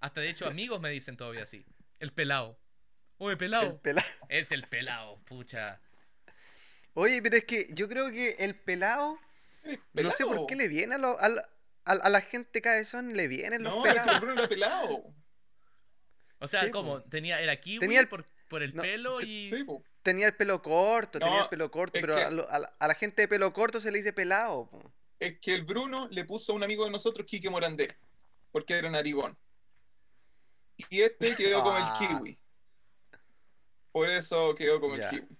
[0.00, 1.64] Hasta de hecho, amigos me dicen todavía así.
[2.00, 2.58] El pelado.
[3.18, 3.80] Oye, El pelado.
[3.82, 5.80] pela- Es el pelado, pucha.
[6.98, 9.18] Oye, pero es que yo creo que el pelado,
[9.92, 11.48] no sé por qué le viene a, lo- a la-
[11.84, 14.20] a- a la gente cabezón, le vienen los No, es que el pelados.
[14.20, 15.14] Bruno era pelado.
[16.40, 19.48] O sea, Sí, como tenía, era kiwi Tenía el- por, por el no, pelo y.
[19.48, 19.82] Sí, po.
[20.02, 22.74] Tenía el pelo corto, tenía No, el pelo corto, pero que- a, lo- a la,
[22.78, 24.68] a la gente de pelo corto se le dice pelado.
[24.68, 24.92] po.
[25.20, 27.96] Es que el Bruno le puso a un amigo de nosotros, Quique Morandé,
[28.50, 29.36] porque era narigón.
[30.90, 31.96] Y este quedó como el Ah.
[31.98, 32.38] kiwi.
[33.92, 35.08] Por eso quedó como Ya.
[35.08, 35.37] el kiwi.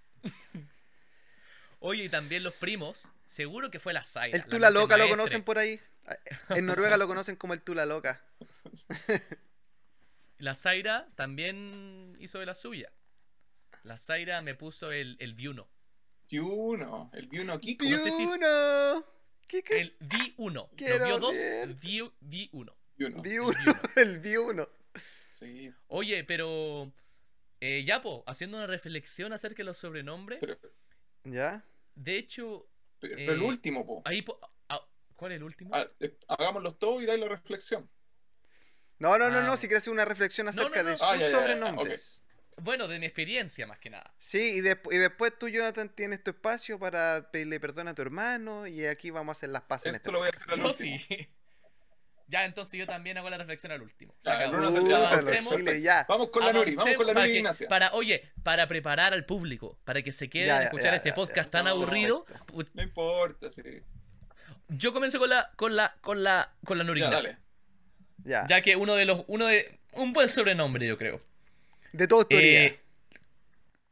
[1.80, 3.06] Oye, y también los primos.
[3.26, 4.36] Seguro que fue la Zaira.
[4.36, 5.78] El la Tula Loca lo conocen por ahí.
[6.50, 8.22] En Noruega lo conocen como el Tula Loca.
[10.38, 12.92] La Zaira también hizo de la suya.
[13.82, 15.68] La Zaira me puso el, el Viuno.
[16.30, 17.84] Viuno, el Viuno Kiko.
[17.84, 19.04] No sé si- Piuno.
[19.48, 19.80] ¿Qué, qué?
[19.80, 20.52] El V1.
[20.52, 21.62] Lo Quiero vio dos, ver.
[21.68, 22.74] el V- V1.
[22.96, 23.22] Viuno.
[23.22, 23.54] Vi uno,
[23.96, 24.68] el vi uno.
[25.28, 26.92] Sí, Oye, pero.
[27.60, 30.38] Eh, ya, po, haciendo una reflexión acerca de los sobrenombres.
[30.40, 30.56] pero,
[31.24, 31.64] ¿Ya?
[31.94, 34.02] De hecho, pero Eh, el último, po.
[34.04, 34.22] ahí.
[34.22, 34.38] po-
[34.68, 34.80] ah,
[35.16, 35.70] ¿Cuál es el último?
[35.74, 37.90] Ah, eh, hagámoslos todos y dais la reflexión.
[38.98, 39.42] No, no, no, Ah.
[39.42, 41.38] no, si quieres hacer una reflexión No, acerca no, de sus Ah, ya, ya, ya,
[41.40, 42.22] sobrenombres.
[42.60, 44.12] Bueno, de mi experiencia más que nada.
[44.18, 48.02] Sí, y, despu- y después tú, Jonathan, tienes tu espacio para pedirle perdón a tu
[48.02, 50.50] hermano y aquí vamos a hacer las paces en Esto este lo voy a hacer
[50.50, 50.98] al No, último.
[50.98, 51.28] sí.
[52.28, 54.14] Ya, entonces yo también hago la reflexión al último.
[54.22, 54.48] Ya.
[54.48, 56.04] Bruno los avancemos, ya.
[56.08, 57.68] Vamos con la Nuri, vamos con la Nuri Ignacia.
[57.68, 61.08] para, oye, para preparar al público, para que se queden Ya, a escuchar ya, este
[61.10, 61.50] ya, podcast ya.
[61.50, 62.26] tan No, aburrido.
[62.74, 63.62] No importa, sí.
[64.68, 67.30] Yo comienzo con la, con la, con la, con la Nuri Ya, Ignacia.
[67.30, 67.42] dale.
[68.24, 68.46] Ya.
[68.46, 71.22] Ya que uno de los, uno de, un buen sobrenombre, yo creo.
[71.92, 72.64] De tu autoría.
[72.66, 72.80] Eh,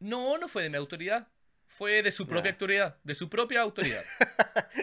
[0.01, 1.27] no, no fue de mi autoridad.
[1.67, 2.55] Fue de su propia Ya.
[2.55, 2.97] autoridad.
[3.03, 4.03] De su propia autoridad.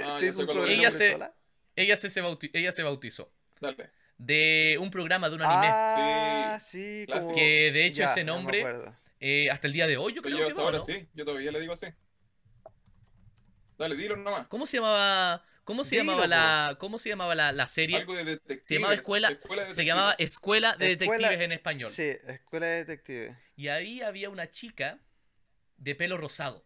[0.04, 0.70] Ah, ¿Se ya hizo sé un es.
[0.70, 1.34] Ella sobrenombre se- sola?
[1.76, 3.32] ella, se, se bauti- ella se bautizó.
[3.64, 3.89] Dale.
[4.18, 5.68] De un programa de un anime.
[5.72, 7.34] Ah, sí, como...
[7.34, 8.64] que de hecho Ya, ese nombre,
[9.20, 10.86] eh, hasta el día de hoy, yo creo yo que hasta va, ahora ¿no?
[10.86, 11.88] sí, yo todavía le digo así.
[13.78, 14.47] Dale, dilo nomás.
[14.47, 15.43] ¿Cómo se llamaba?
[15.64, 17.97] ¿Cómo se Dilo, llamaba la, cómo se llamaba la, la serie?
[17.97, 18.68] Algo de detectives.
[18.68, 19.86] Se llamaba Escuela- de Se detectives.
[19.86, 21.89] llamaba Escuela de Escuela- Detectives en español.
[21.89, 23.38] Sí, Escuela de Detective.
[23.55, 24.99] Y ahí había una chica
[25.78, 26.66] de pelo rosado.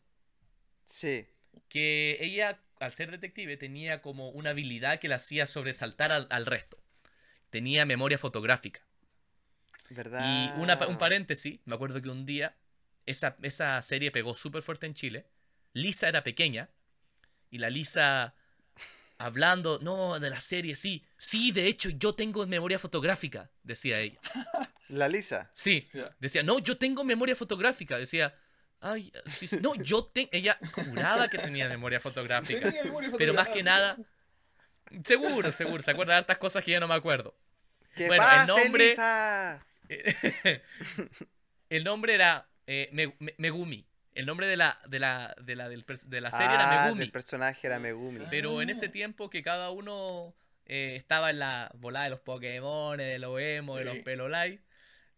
[0.86, 1.28] Sí.
[1.70, 6.46] Que ella, al ser detective, tenía como una habilidad que la hacía sobresaltar al, al
[6.48, 6.78] resto.
[7.50, 8.82] Tenía memoria fotográfica.
[9.90, 10.22] ¿Verdad?
[10.26, 12.56] Y una, un paréntesis, me acuerdo que un día
[13.06, 15.26] esa, esa serie pegó súper fuerte en Chile.
[15.74, 16.70] Lisa era pequeña
[17.50, 18.36] y la Lisa
[19.18, 24.20] hablando, no, de la serie, sí, sí, de hecho yo tengo memoria fotográfica, decía ella.
[24.90, 25.52] La Lisa.
[25.54, 25.90] Sí,
[26.20, 28.36] decía, no, yo tengo memoria fotográfica, decía,
[28.80, 32.70] ay, sí, sí, no, yo tengo, ella juraba que tenía memoria fotográfica.
[32.70, 33.64] Tenía memoria Pero más que fotográfica.
[33.64, 34.00] nada,
[35.06, 35.82] Seguro, seguro.
[35.84, 37.36] Se acuerda de hartas cosas que yo no me acuerdo.
[37.96, 39.66] ¿Qué Bueno, el pasa, nombre- Elisa?
[41.70, 43.86] el nombre era eh, Me- Me- Megumi.
[44.14, 47.00] El nombre de la, de la, de la, del de la serie Ah, era Megumi.
[47.02, 48.26] del personaje era Megumi.
[48.32, 48.72] Pero en Ah.
[48.72, 50.36] ese tiempo que cada uno
[50.66, 53.98] eh, estaba en la volada de los Pokémon, de los emo, de los.
[54.00, 54.60] Pelolai,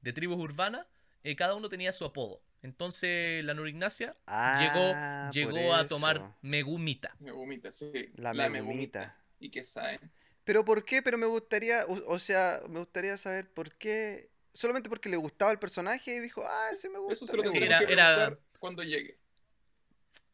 [0.02, 0.86] de tribus urbanas,
[1.24, 2.44] eh, cada uno tenía su apodo.
[2.62, 7.16] Entonces la Nura Ignacia Ah, llegó, llegó a tomar Megumita.
[7.20, 7.90] Me vomita, sí.
[8.16, 9.16] La me Megumita.
[9.40, 10.00] ¿Y qué saben?
[10.44, 11.02] Pero ¿por qué?
[11.02, 14.30] Pero me gustaría, o, o sea, me gustaría saber por qué.
[14.54, 17.14] Solamente porque le gustaba el personaje y dijo, ah, ese me gusta.
[17.14, 17.78] Eso se lo me Sí, gusta".
[17.80, 19.18] que era- era- preguntar cuando llegue.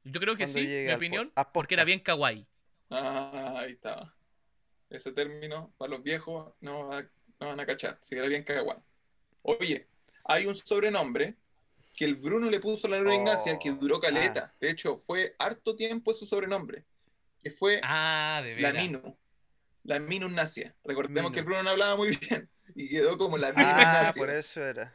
[0.03, 2.47] Yo creo que Cuando sí, mi opinión, porque era bien kawaii.
[2.89, 4.15] Ah, ahí estaba.
[4.89, 7.01] Ese término, para los viejos, no, va-
[7.39, 7.97] no van a cachar.
[8.01, 8.83] Si era bien cagua.
[9.41, 9.87] Oye,
[10.23, 11.35] hay un sobrenombre
[11.93, 14.01] que el Bruno le puso a la Nura Oh, Ignacia que duró ah.
[14.01, 14.55] caleta.
[14.59, 16.85] De hecho, fue harto tiempo su sobrenombre.
[17.45, 18.73] Que fue Ah, de la.
[18.73, 19.15] Minu.
[19.83, 20.73] La Minu Ignacia.
[20.83, 21.31] Recordemos Minu.
[21.31, 24.63] que el Bruno no hablaba muy bien y quedó como la Minu Ah, por eso
[24.65, 24.91] era.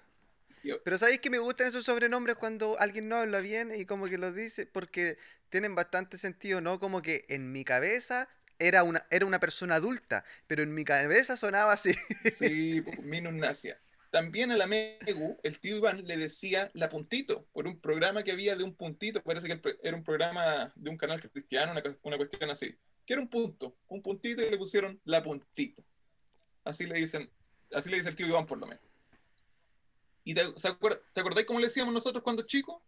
[0.84, 4.18] Pero ¿sabéis que me gustan esos sobrenombres cuando alguien no habla bien y como que
[4.18, 4.66] los dice?
[4.66, 5.16] Porque
[5.48, 6.80] tienen bastante sentido, ¿no?
[6.80, 8.28] Como que en mi cabeza
[8.58, 11.94] era una, era una persona adulta, pero en mi cabeza sonaba así.
[12.36, 13.80] Sí, pues, Minu Ignacia.
[14.10, 18.32] También a la Megu, el tío Iván le decía la puntito, por un programa que
[18.32, 22.16] había de un puntito, parece que era un programa de un canal cristiano, una, una
[22.16, 22.74] cuestión así,
[23.06, 25.84] que era un punto, un puntito y le pusieron la puntito.
[26.64, 27.30] Así le dicen,
[27.72, 28.82] así le dice el tío Iván por lo menos.
[30.24, 32.82] ¿Y te, se acuer- te acordáis cómo le decíamos nosotros cuando chicos?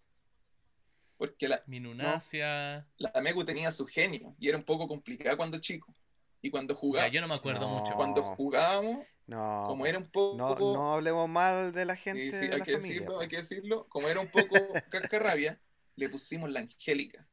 [1.16, 2.86] Porque la, Minunacia.
[2.96, 5.94] la Megu tenía su genio y era un poco complicada cuando chico.
[6.40, 7.78] Y cuando Ya, jugaba, yo no me acuerdo No.
[7.78, 7.94] mucho.
[7.94, 9.86] cuando jugábamos, No, como po.
[9.86, 10.36] era un poco...
[10.36, 12.94] no, no hablemos mal de la gente Sí, sí, de hay la que familia.
[13.00, 13.86] decirlo, hay que decirlo.
[13.88, 14.56] Como era un poco
[14.90, 15.60] cascarrabia,
[15.96, 17.26] le pusimos la Angélica.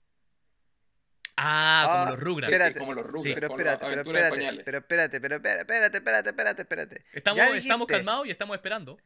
[1.42, 2.52] Ah, como Ah, los Rugrats.
[2.52, 2.80] espérate.
[2.80, 3.34] como los Sí.
[3.34, 7.06] Rugrats, Pero espérate, pero espérate, pero espérate, pero espérate, espérate, espérate, espérate, espérate.
[7.14, 8.98] Estamos, estamos calmados y estamos esperando.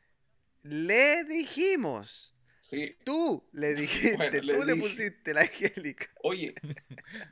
[0.63, 2.33] Le dijimos.
[2.59, 2.95] Sí.
[3.03, 6.07] Tú le dijiste, Bueno, le tú le pusiste la Angélica.
[6.23, 6.55] Oye,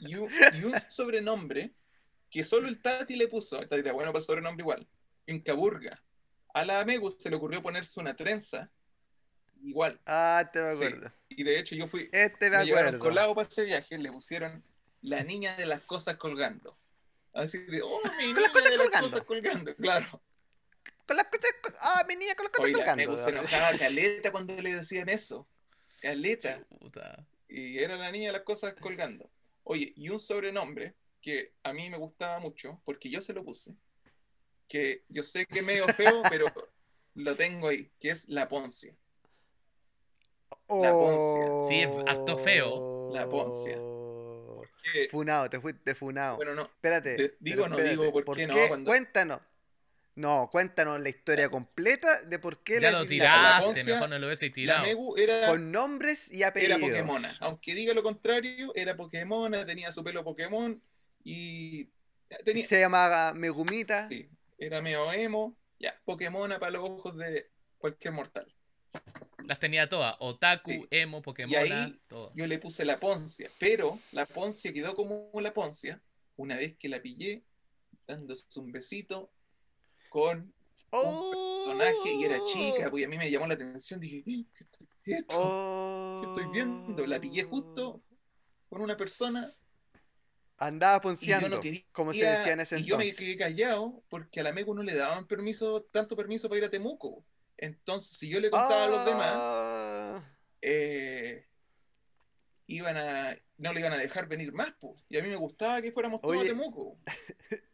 [0.01, 0.29] y un,
[0.59, 1.71] y un sobrenombre
[2.29, 4.87] que solo el Tati le puso, el Tati era bueno para el sobrenombre igual,
[5.27, 6.03] en Caburga.
[6.53, 8.71] A la Megu se le ocurrió ponerse una trenza
[9.63, 9.99] igual.
[10.05, 10.85] Ah, te me Sí.
[10.85, 11.11] acuerdo.
[11.29, 12.99] Y de hecho yo fui, Este me me llevaron acuerdo.
[12.99, 14.63] colado para ese viaje, le pusieron
[15.01, 16.77] la niña de las cosas colgando.
[17.33, 19.09] Así de, oh, mi niña las cosas de las colgando.
[19.09, 20.21] cosas colgando, claro.
[21.07, 21.51] Con las cosas,
[21.81, 22.97] ah, mi niña con las cosas Oye, la colgando.
[23.11, 25.47] Megu se enojaba caleta cuando le decían eso.
[26.01, 26.65] Caleta.
[27.47, 29.29] Y era la niña de las cosas colgando.
[29.63, 33.75] Oye, y un sobrenombre que a mí me gustaba mucho, porque yo se lo puse,
[34.71, 36.45] que yo sé que es medio feo, pero
[37.15, 38.95] lo tengo ahí, que es la Poncia.
[40.69, 41.45] La Poncia.
[41.69, 43.11] Sí, es harto feo.
[43.13, 43.77] La Poncia.
[44.93, 46.37] Que, Funado, te fuiste funado.
[46.37, 47.15] bueno, no, espérate.
[47.15, 49.39] te- digo, pero no espérate, digo por qué no, cuando- Cuéntanos.
[50.15, 54.09] No, cuéntanos la historia completa de por qué Ya le lo la tiraste, Poncia, mejor
[54.09, 54.83] no lo hubiese la tirado.
[54.85, 56.81] Megu era, Con nombres y era apellidos.
[56.81, 57.33] Pokémona.
[57.39, 60.81] Aunque diga lo contrario, era Pokémona, tenía su pelo Pokémon
[61.23, 61.89] y
[62.43, 64.09] tenía, Se llamaba Megumita.
[64.09, 64.29] Sí,
[64.61, 65.57] era medio emo.
[65.79, 67.49] Ya, Pokémona para los ojos de
[67.79, 68.53] cualquier mortal.
[69.45, 70.15] Las tenía todas.
[70.19, 70.87] Otaku, Sí.
[70.91, 72.31] emo, Pokémon, ahí- todo.
[72.35, 76.01] Yo le puse la Poncia, pero la Poncia quedó como la Poncia
[76.35, 77.43] una vez que la pillé
[78.07, 79.31] dándose un besito
[80.09, 80.53] con
[80.91, 81.63] Oh.
[81.65, 83.99] personaje y era chica, pues y a mí me llamó la atención.
[83.99, 85.35] Dije, "Eh, ¿qué estoy, qué es esto?
[85.39, 86.21] Oh.
[86.21, 87.07] ¿Qué estoy viendo?
[87.07, 88.03] La pillé justo
[88.69, 89.55] con una persona
[90.61, 91.01] Andaba
[91.49, 91.83] no quería.
[91.91, 93.25] como se decía en ese y yo me entonces.
[93.25, 96.69] quedé callado porque a la Megu no le daban permiso, tanto permiso para ir a
[96.69, 97.25] Temuco.
[97.57, 100.23] Entonces, si yo le contaba a los demás, Ah.
[100.61, 101.47] eh,
[102.67, 104.95] iban a, no le iban a dejar venir más, po.
[105.09, 106.45] y a mí me gustaba que fuéramos todos Oye.
[106.45, 106.97] a Temuco.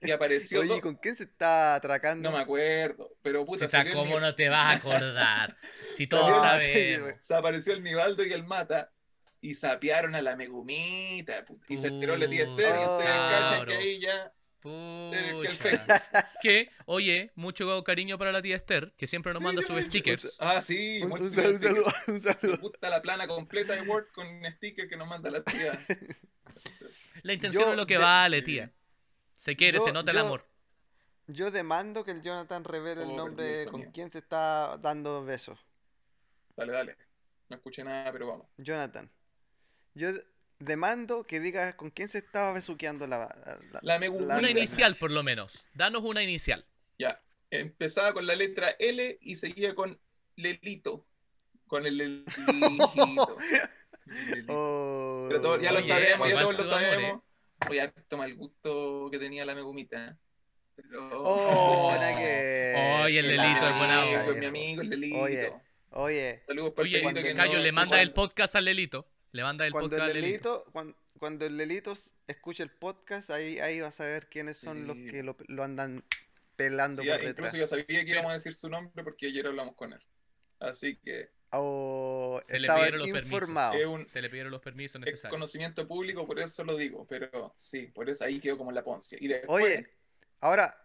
[0.00, 2.30] Y apareció, Oye, ¿con quién se está atracando?
[2.30, 5.54] no me acuerdo, pero puta, está, el ¿cómo no te vas a acordar?
[5.98, 7.12] Si todos sabemos.
[7.22, 8.90] se apareció el Nivaldo y el Mata
[9.40, 13.66] y sapearon a la Megumita, puta, y se enteró la tía Esther, y ustedes cachan
[13.66, 14.32] que ahí ya.
[16.42, 20.36] Que, oye, mucho cariño para la tía Esther, que siempre nos manda sus stickers.
[20.40, 22.58] Ah, sí, Un, saludo, un Me saludo.
[22.58, 25.72] gusta la plana completa de Word con un sticker que nos manda la tía.
[27.22, 28.70] La intención Yo es lo que de- vale, tía.
[29.36, 30.46] Se quiere, Yo- se nota el amor.
[31.26, 33.90] Yo demando que el Jonathan revele el Oh, nombre con sonido.
[33.92, 35.58] quién se está dando besos.
[36.56, 36.96] Dale, dale.
[37.48, 38.46] No escuché nada, pero vamos.
[38.56, 39.10] Jonathan.
[39.94, 40.08] Yo
[40.58, 43.18] demando que digas con quién se estaba besuqueando la...
[43.72, 44.38] la- La Megumita.
[44.38, 45.64] Una inicial, por lo menos.
[45.74, 46.66] Danos una inicial.
[46.98, 47.22] Ya.
[47.50, 49.98] Empezaba con la letra L y seguía con
[50.36, 51.06] Lelito.
[51.66, 52.30] Con el Lelito.
[54.06, 54.52] Lelito.
[54.54, 57.22] Oh, Pero todo- ya lo sabemos, ya todos lo sabemos.
[57.68, 60.18] Oye, harto mal gusto que tenía la megumita.
[60.76, 61.22] Pero...
[61.22, 64.32] Oh, nada que- Oye, el Lelito la- es buena amigo, onda.
[64.32, 65.18] es mi amigo, el Lelito.
[65.20, 65.52] Oye,
[65.92, 69.06] Oye, Saludos para Oye, el Lelito Cayo, no le manda el podcast al Lelito.
[69.32, 70.50] Le manda el cuando podcast el Lelito.
[70.50, 71.94] Lelito, cuando, cuando el Lelito
[72.26, 76.04] escuche el podcast, ahí, ahí vas a ver quiénes son los que lo, lo andan
[76.56, 77.54] pelando Sí, por ya- detrás.
[77.54, 80.00] incluso ya sabía que íbamos a decir su nombre porque ayer hablamos con él.
[80.58, 83.32] Así que Oh, Se le estaba pidieron los permisos.
[83.32, 83.74] informado.
[83.74, 85.30] es un Se le pidieron los permisos es necesarios.
[85.32, 87.06] conocimiento público, por eso lo digo.
[87.08, 89.18] Pero sí, por eso ahí quedó como la poncia.
[89.20, 89.90] Y después, Oye,
[90.40, 90.76] ahora,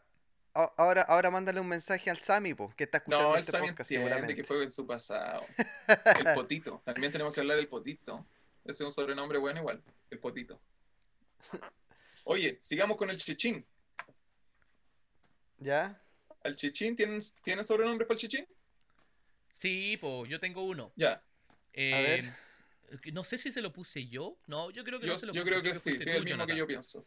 [0.55, 3.91] ahora, ahora mándale un mensaje al Sami, po, que está escuchando no, este sabe podcast
[3.91, 4.35] entiende seguramente.
[4.35, 5.45] que fue en su pasado.
[6.27, 6.81] El potito.
[6.83, 8.25] También tenemos que hablar del potito.
[8.65, 9.81] Ese es un sobrenombre bueno igual.
[10.09, 10.59] El potito.
[12.23, 13.65] Oye, sigamos con el chichín.
[15.59, 16.01] ¿Ya?
[16.43, 18.47] ¿Al chichín tienen, tienen sobrenombre para el chichín?
[19.51, 20.91] Sí, pues yo tengo uno.
[20.95, 21.23] Ya.
[21.73, 22.23] Eh,
[23.13, 24.37] No sé si se lo puse yo.
[24.47, 25.51] No, yo creo que Yo, no se lo yo puse.
[25.51, 27.05] creo que sí, sí, tú, el mismo que yo pienso.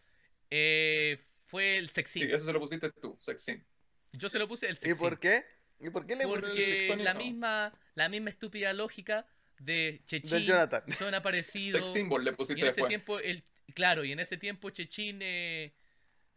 [0.50, 2.22] Eh, fue el Sí, sexy.
[2.22, 3.64] ese se lo pusiste tú, sexín.
[4.12, 4.94] Yo se lo puse el ¿Y sexy.
[5.00, 5.44] por qué?
[5.80, 7.20] ¿Y por qué le Por- pusiste el Porque sexónimo, la no.
[7.20, 9.26] misma, la misma estúpida lógica
[9.58, 10.82] de Chechín del Jonathan?
[10.96, 11.78] suena parecido.
[11.78, 12.88] Sex symbol le Y pusiste en ese después.
[12.88, 13.44] tiempo, el,
[13.74, 15.74] claro, y en ese tiempo Chechín, eh,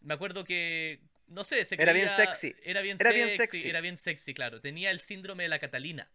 [0.02, 2.56] me acuerdo que, no sé, se Era bien sexy.
[2.64, 3.70] Era bien Era bien sexy, sexy.
[3.70, 4.62] Era bien sexy, claro.
[4.62, 6.12] Tenía el síndrome de la Catalina,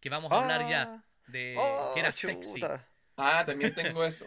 [0.00, 2.60] que vamos a hablar ya, Ah, de oh, que era sexy.
[3.16, 4.26] Ah, también tengo eso.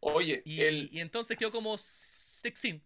[0.00, 2.82] Oye, Y, el, y entonces quedó como sexy.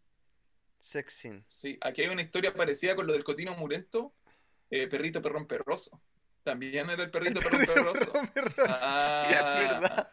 [0.79, 1.31] Sexy.
[1.47, 4.13] sí, aquí hay una historia parecida con lo del Cotino Murento,
[4.71, 6.01] eh, perrito perrón perroso.
[6.45, 8.13] También era el perrito perrón perroso.
[8.85, 10.11] Ah, Es verdad.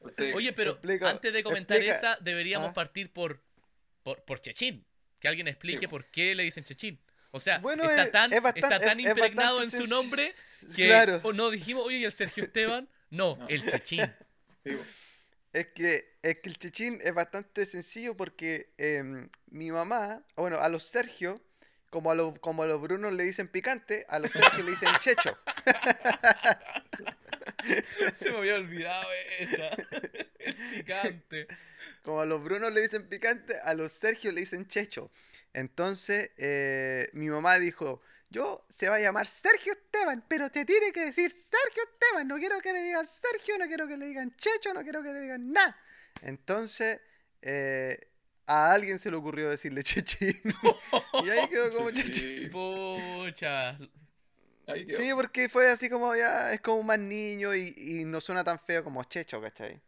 [0.00, 2.74] Usted- Oye, pero Explica- antes de comentar explica- esa, deberíamos Ah.
[2.74, 3.40] partir por,
[4.02, 4.84] por, por Chechín.
[5.20, 5.86] Que alguien explique Sí.
[5.86, 7.00] por qué le dicen Chechín.
[7.30, 9.86] O sea, Bueno, está, es- tan, es bastante- está tan es- es impregnado en su
[9.86, 10.34] nombre
[10.74, 11.20] que Claro.
[11.22, 12.88] o no dijimos, oye, ¿y el Sergio Esteban?
[13.10, 13.48] No, No.
[13.48, 14.00] el Chechín.
[14.62, 14.76] sí.
[15.52, 20.68] Es que, es que el chichín es bastante sencillo porque em, mi mamá, bueno, a
[20.68, 21.42] los Sergio,
[21.96, 24.90] como a, los, como a los Brunos le dicen picante, a los Sergio le dicen
[24.98, 25.34] checho.
[28.16, 29.06] Se me había olvidado
[29.38, 29.68] esa.
[30.38, 31.46] El picante.
[32.02, 35.10] Como a los Brunos le dicen picante, a los Sergio le dicen checho.
[35.54, 40.92] Entonces, eh, mi mamá dijo, yo se va a llamar Sergio Esteban, pero te tiene
[40.92, 42.28] que decir Sergio Esteban.
[42.28, 45.14] No quiero que le digan Sergio, no quiero que le digan checho, no quiero que
[45.14, 45.74] le digan nada.
[46.20, 47.00] Entonces,
[47.40, 48.10] eh,
[48.46, 50.34] a alguien se le ocurrió decirle chechín.
[51.24, 52.50] y ahí quedó como chechín.
[52.50, 53.78] Pucha.
[54.96, 58.58] Sí, porque fue así como ya, es como más niño y, y no suena tan
[58.58, 59.80] feo como checho, ¿cachai?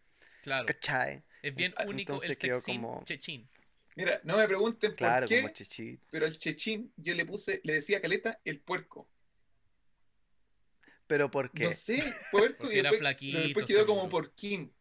[0.42, 0.66] Claro.
[0.66, 1.22] ¿Cachai?
[1.42, 3.48] Es bien Ah, único entonces el quedó como- Chechín.
[3.96, 6.00] Mira, no me pregunten Claro, por qué, como chechín.
[6.10, 9.08] pero al chechín yo le puse, le decía a Caleta el puerco.
[11.08, 11.64] Pero ¿por qué?
[11.64, 14.72] No sé, puerco Porque y era después, flaquito, después quedó como porquín.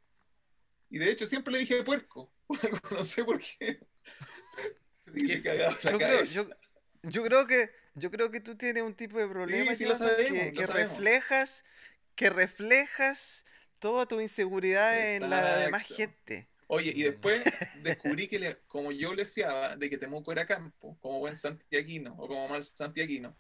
[0.90, 2.32] Y de hecho siempre le dije puerco.
[2.92, 3.80] no sé por qué.
[5.82, 6.48] Yo creo, yo,
[7.04, 10.68] yo creo que yo creo que tú tienes un tipo de problema sí, sabemos, que,
[10.68, 11.64] reflejas
[12.16, 13.46] que reflejas
[13.80, 16.50] toda tu inseguridad en la demás gente.
[16.68, 20.98] Oye, y después descubrí que le- como yo le deseaba de que Temuco era campo,
[21.02, 23.38] como buen santiaguino o como mal santiaguino,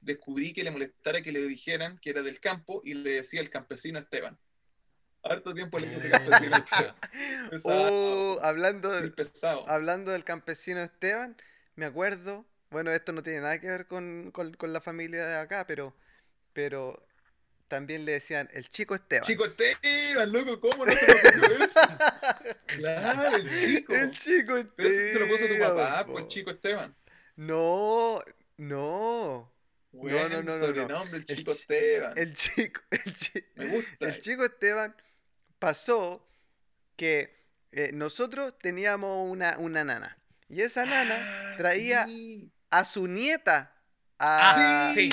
[0.00, 3.50] descubrí que le molestara que le dijeran que era del campo y le decía el
[3.50, 4.38] campesino Esteban.
[5.30, 6.94] Harto tiempo le puse campesino Esteban.
[7.50, 7.82] Pesado,
[8.34, 9.68] Oh, hablando muy de- pesado.
[9.68, 11.36] hablando del campesino Esteban,
[11.74, 15.36] me acuerdo, bueno, esto no tiene nada que ver con, con- con la familia de
[15.38, 15.94] acá, pero
[16.52, 17.06] pero
[17.68, 19.26] también le decían el chico Esteban.
[19.26, 21.80] Chico Esteban, loco, ¿cómo no se lo eso?
[22.66, 23.92] Claro, el chico.
[23.94, 24.72] El chico Esteban.
[24.76, 26.94] Pero eso se lo puso tu papá, pues el chico Esteban.
[27.36, 28.22] No,
[28.56, 29.52] no.
[29.92, 30.66] Buen no, no, no, no.
[30.66, 32.12] sobrenombre, el El chico chi- Esteban.
[32.16, 34.06] El chico, el chi- Me gusta.
[34.06, 34.96] el chico Esteban
[35.66, 36.24] pasó
[36.94, 37.34] que
[37.72, 40.16] eh, nosotros teníamos una, una nana.
[40.48, 42.52] Y esa nana Ah, traía sí.
[42.70, 43.74] a su nieta
[44.16, 45.10] a, Ah, sí,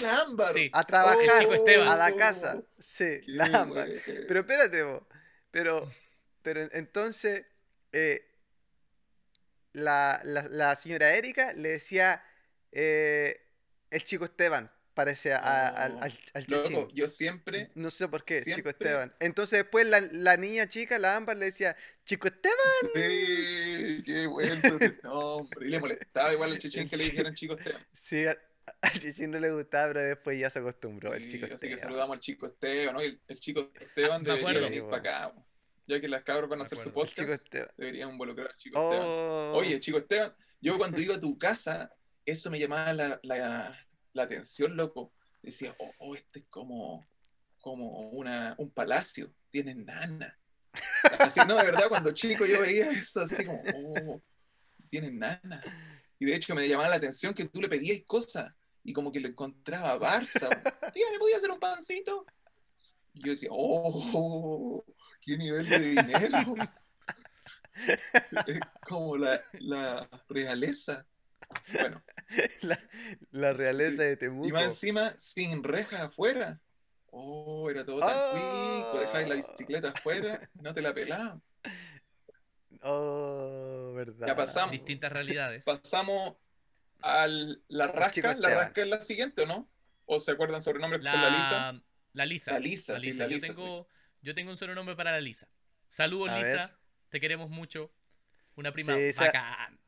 [0.72, 1.48] a trabajar
[1.88, 2.62] a la casa.
[2.78, 3.90] Sí, la ámbar.
[4.28, 5.02] Pero espérate, vos.
[5.50, 5.92] Pero,
[6.44, 7.46] pero en- entonces
[7.92, 8.24] eh,
[9.74, 12.24] la, la- la señora Erika le decía
[12.72, 13.42] eh,
[13.90, 16.90] el chico Esteban, parece a- a- al, al, al Loco, chichín.
[16.94, 17.72] yo siempre.
[17.76, 19.14] No sé por qué, chico Esteban.
[19.20, 21.76] Entonces después la, la niña chica, la Ámbar, le decía,
[22.06, 22.58] chico Esteban.
[22.96, 25.68] Sí, qué buen sobrenombre.
[25.68, 27.86] Y le molestaba igual al chichín que le dijeran chico Esteban.
[27.92, 28.38] Sí, a,
[28.82, 31.78] a Chichín no le gustaba, pero después ya se acostumbró el Sí, chico así que
[31.78, 32.94] saludamos al chico Esteban.
[32.96, 33.02] ¿no?
[33.02, 34.70] El, el chico Esteban debería acuerdo.
[34.70, 35.34] venir para acá.
[35.86, 37.10] Ya que las cabras van a hacer su acuerdo.
[37.10, 37.70] El chico podcast, Esteban.
[37.78, 39.06] deberían involucrar al chico Esteban.
[39.10, 41.94] Oh, Oye, chico Esteban, yo cuando iba a tu casa,
[42.26, 45.14] eso me llamaba la, la- la atención, loco.
[45.42, 47.06] Decía, oh, oh, este es como,
[47.60, 50.40] como una, un palacio, tiene nana.
[51.20, 54.22] Así, no, de verdad, cuando chico yo veía eso, así como, oh,
[54.90, 55.62] tienen nana.
[56.20, 58.54] Y de hecho me llamaba la atención que tú le pedías cosas
[58.84, 60.50] y como que lo encontraba Barça.
[60.94, 62.26] Tía, ¿me podía hacer un pancito?
[63.14, 64.84] Y yo decía, oh,
[65.22, 66.56] qué nivel de dinero.
[68.46, 71.08] Es como la, la realeza.
[71.74, 72.04] Bueno,
[72.62, 72.80] La,
[73.32, 74.48] la realeza de Temuco.
[74.48, 76.60] y más encima sin rejas afuera.
[77.12, 81.42] Oh, era todo tan cuico, dejáis la bicicleta afuera, no te la pelaban.
[82.82, 84.28] Oh, verdad.
[84.28, 84.72] Ya pasamos.
[84.72, 85.64] Distintas realidades.
[85.64, 86.36] Pasamos
[87.02, 87.28] a
[87.68, 88.36] la rasca.
[88.36, 89.70] ¿La rasca es la siguiente o no?
[90.06, 91.52] ¿O se acuerdan sobrenombres con la Lisa?
[91.72, 91.84] La,
[92.14, 92.52] la Lisa.
[92.52, 93.88] La Lisa, sí, la yo, Lisa, tengo,
[94.22, 95.48] yo tengo un sobrenombre para la Lisa.
[95.88, 96.68] Saludos, A Lisa.
[96.68, 96.78] ver.
[97.10, 97.94] Te queremos mucho.
[98.56, 99.80] Una prima Sí, bacán.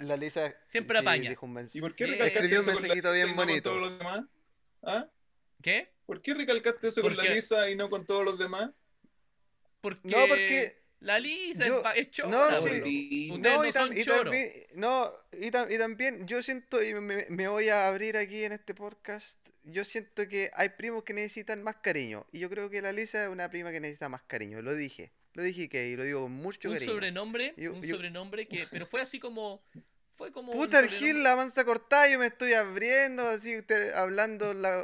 [0.00, 1.30] La Lisa Siempre apaña.
[1.30, 3.98] dijo un mens- ¿Y por qué recalcaste un eso con la bien con todos los
[3.98, 4.24] demás?
[4.82, 5.08] ¿Ah?
[5.62, 5.90] ¿Qué?
[6.04, 8.70] ¿Por qué recalcaste eso con la Lisa y no con todos los demás?
[9.80, 13.30] Porque, No, porque la Lisa yo- es, chora, no, sí.
[13.32, 16.82] Ustedes no, no y, tam- son y también, no, y, tam- y también yo siento,
[16.82, 21.04] y me, me voy a abrir aquí en este podcast, yo siento que hay primos
[21.04, 22.26] que necesitan más cariño.
[22.32, 24.60] Y yo creo que la Lisa es una prima que necesita más cariño.
[24.60, 26.92] Lo dije, lo dije que y lo digo con mucho un cariño.
[26.92, 29.62] sobrenombre, Yo- un yo- sobrenombre que, pero fue así como,
[30.14, 34.54] fue como Puta el Gil, la mansa cortada, yo me estoy abriendo, así, usted hablando,
[34.54, 34.82] la-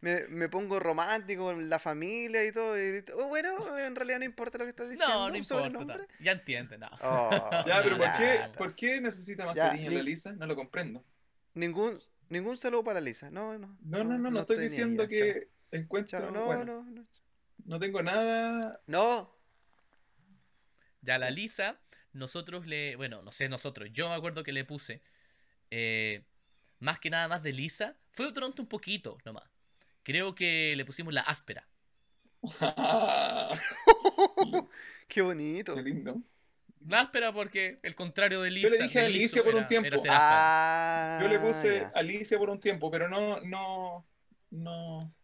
[0.00, 2.76] me, me pongo romántico con la familia y todo.
[2.76, 5.14] y- oh, bueno, en realidad no importa lo que estás diciendo.
[5.14, 6.06] No, no un importa.
[6.20, 6.88] Ya entiende, no.
[7.02, 7.30] Oh,
[7.66, 8.40] Ya, pero ¿por qué.
[8.58, 10.32] ¿por qué necesita más Ya, cariño ni- la Lisa?
[10.32, 11.04] No lo comprendo.
[11.54, 13.30] Ningún, ningún saludo para Lisa.
[13.30, 13.76] No, no.
[13.82, 16.18] No, no, no, no, estoy diciendo que encuentro.
[16.18, 16.32] chao.
[16.32, 17.06] Chao, no, bueno, no, no.
[17.64, 18.80] no tengo nada.
[18.88, 19.31] No,
[21.02, 21.78] Ya la Lisa,
[22.12, 22.96] nosotros le.
[22.96, 23.90] Bueno, no sé, nosotros.
[23.92, 25.02] Yo me acuerdo que le puse.
[25.70, 26.24] eh,
[26.80, 27.96] más que nada más de Lisa.
[28.10, 29.44] Fue durante un poquito nomás.
[30.02, 31.66] Creo que le pusimos la áspera.
[35.08, 35.74] qué bonito.
[35.74, 36.20] Qué lindo.
[36.86, 38.68] La áspera porque el contrario de Lisa.
[38.68, 40.02] le dije a Alicia por un tiempo.
[40.08, 41.92] Ah, Yo le puse ya.
[41.94, 44.04] Alicia por un tiempo, pero no, no,
[44.50, 45.14] no,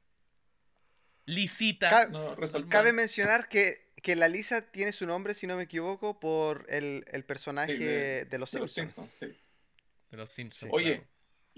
[1.27, 2.07] Lisita.
[2.07, 2.37] No.
[2.69, 7.05] Cabe mencionar que, que la Lisa tiene su nombre, si no me equivoco, por el,
[7.11, 9.13] el personaje Sí, de- de, los de los Simpsons.
[9.13, 9.43] Simpsons, sí.
[10.11, 10.73] De los Simpsons.
[10.73, 11.09] Oye, claro.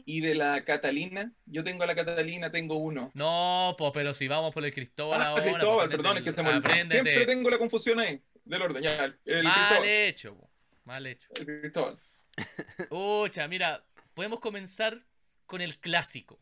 [0.07, 3.11] Y de la Catalina, yo tengo a la Catalina, tengo uno.
[3.15, 5.43] No, pues, pero si vamos por el Cristóbal Ah, ahora.
[5.43, 6.85] Cristóbal, pues, perdón, es que se me olvidó.
[6.87, 8.83] Siempre tengo la confusión ahí, del orden.
[8.83, 9.89] Ya, el, el Mal Cristóbal.
[9.89, 10.51] hecho, po,
[10.85, 11.29] mal hecho.
[11.35, 11.99] El Cristóbal.
[12.91, 13.85] Ucha, mira,
[14.15, 15.05] podemos comenzar
[15.47, 16.41] con el clásico.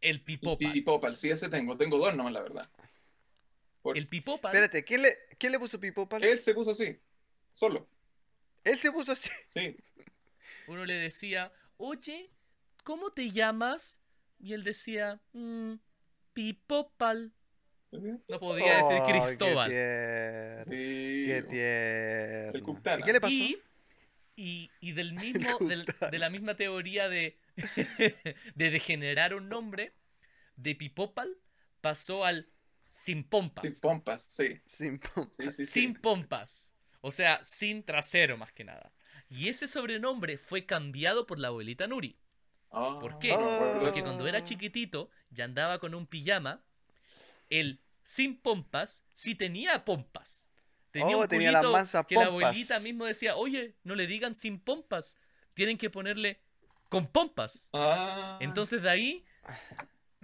[0.00, 0.58] El pipopa.
[0.70, 1.78] Pipopal, sí, ese tengo.
[1.78, 2.68] Tengo dos nomás, la verdad.
[3.84, 4.48] Por- El pipopa.
[4.48, 6.24] Espérate, ¿quién le, quién le puso Pipopal?
[6.24, 6.98] Él se puso así,
[7.52, 7.86] solo.
[8.64, 9.28] Él se puso así.
[9.46, 9.76] Sí.
[10.68, 12.30] Uno le decía, oye,
[12.82, 14.00] ¿cómo te llamas?
[14.40, 15.74] Y él decía, "Mm,
[16.32, 17.32] Pipopal.
[17.92, 19.70] No podía decir Oh, Cristóbal.
[19.70, 20.72] Qué tierno.
[20.72, 21.24] Sí.
[21.26, 22.94] Qué tierno.
[22.94, 23.00] El.
[23.00, 23.34] ¿Y qué le pasó?
[23.34, 23.58] Y,
[24.36, 27.38] y, y del mismo, del- de la misma teoría de,
[28.54, 29.92] de degenerar un nombre,
[30.56, 31.36] de Pipopal
[31.82, 32.48] pasó al
[32.94, 33.62] sin pompas.
[33.62, 34.60] Sin pompas, sí.
[34.66, 35.66] Sin pom- Sí, sí, sí.
[35.66, 36.70] Sin pompas.
[37.00, 38.92] O sea, sin trasero más que nada.
[39.28, 42.16] Y ese sobrenombre fue cambiado por la abuelita Nuri.
[42.70, 43.30] Ah, ¿Por qué?
[43.32, 43.80] acuerdo.
[43.80, 46.62] Porque cuando era chiquitito y andaba con un pijama,
[47.50, 50.50] el sin pompas sí tenía pompas.
[50.92, 52.50] Tenía Oh, un tenía culito mansas que la pompas.
[52.50, 55.16] abuelita mismo decía, oye, no le digan sin pompas,
[55.54, 56.40] tienen que ponerle
[56.88, 57.68] con pompas.
[57.72, 59.24] Ah, Entonces de ahí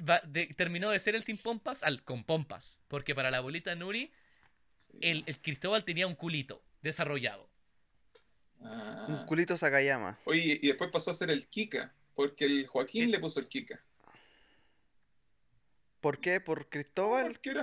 [0.09, 2.79] va- de- terminó de ser el sin pompas al con pompas.
[2.89, 4.13] Porque para la abuelita Nuri,
[4.75, 4.93] sí.
[5.01, 7.49] el, el Cristóbal tenía un culito desarrollado.
[8.63, 9.07] Ah.
[9.09, 10.19] Un culito Sakayama.
[10.25, 13.49] Oye, y después pasó a ser el Kika, porque el Joaquín Es- le puso el
[13.49, 13.83] Kika.
[16.01, 16.41] ¿Por qué?
[16.41, 17.27] ¿Por Cristóbal?
[17.33, 17.63] Porque era.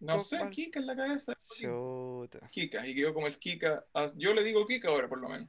[0.00, 0.40] No sé.
[0.50, 1.34] Kika en la cabeza.
[1.56, 2.40] Chuta.
[2.50, 3.86] Kika, y quedó como el Kika.
[3.94, 5.48] Ah, Yo le digo Kika ahora, por lo menos.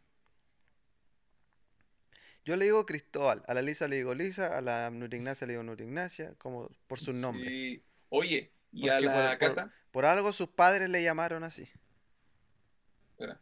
[2.46, 5.54] Yo le digo Cristóbal, a la Lisa le digo Lisa, a la Nuri Ignacia le
[5.54, 7.48] digo Nuri Ignacia, como por sus nombres.
[7.48, 7.84] Sí.
[8.10, 9.74] Oye, y a la por- Cata.
[9.92, 11.68] Por algo sus padres le llamaron así.
[13.12, 13.40] Espera,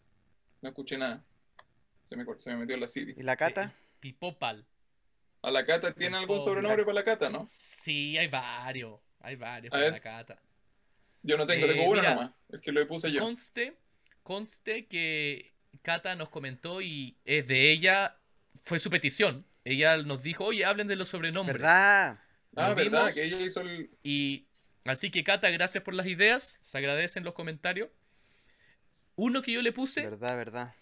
[0.62, 1.24] no escuché nada.
[2.04, 3.14] Se me, se me metió la Siri.
[3.18, 3.74] ¿Y la Cata?
[4.00, 4.66] Pipopal.
[5.42, 7.48] ¿A la Cata tiene algún sobrenombre para la Cata, no?
[7.50, 9.00] Sí, hay varios.
[9.22, 9.94] Hay varios A para ver.
[9.94, 10.42] la cata.
[11.24, 12.16] Yo no tengo, Eh, tengo uno mira.
[12.16, 12.32] nomás.
[12.50, 13.22] El que lo puse yo.
[13.22, 13.78] Conste,
[14.24, 18.20] conste que Cata nos comentó y es de ella,
[18.64, 19.46] fue su petición.
[19.64, 21.58] Ella nos dijo, oye, hablen de los sobrenombres.
[21.62, 22.20] ¿Verdad?
[22.56, 23.90] Ah, verdad, vimos que ella hizo el.
[24.04, 24.48] Y
[24.86, 26.58] así que Cata, gracias por las ideas.
[26.62, 27.90] Se agradecen los comentarios.
[29.16, 30.74] Uno que yo le puse, ¿Verdad, verdad?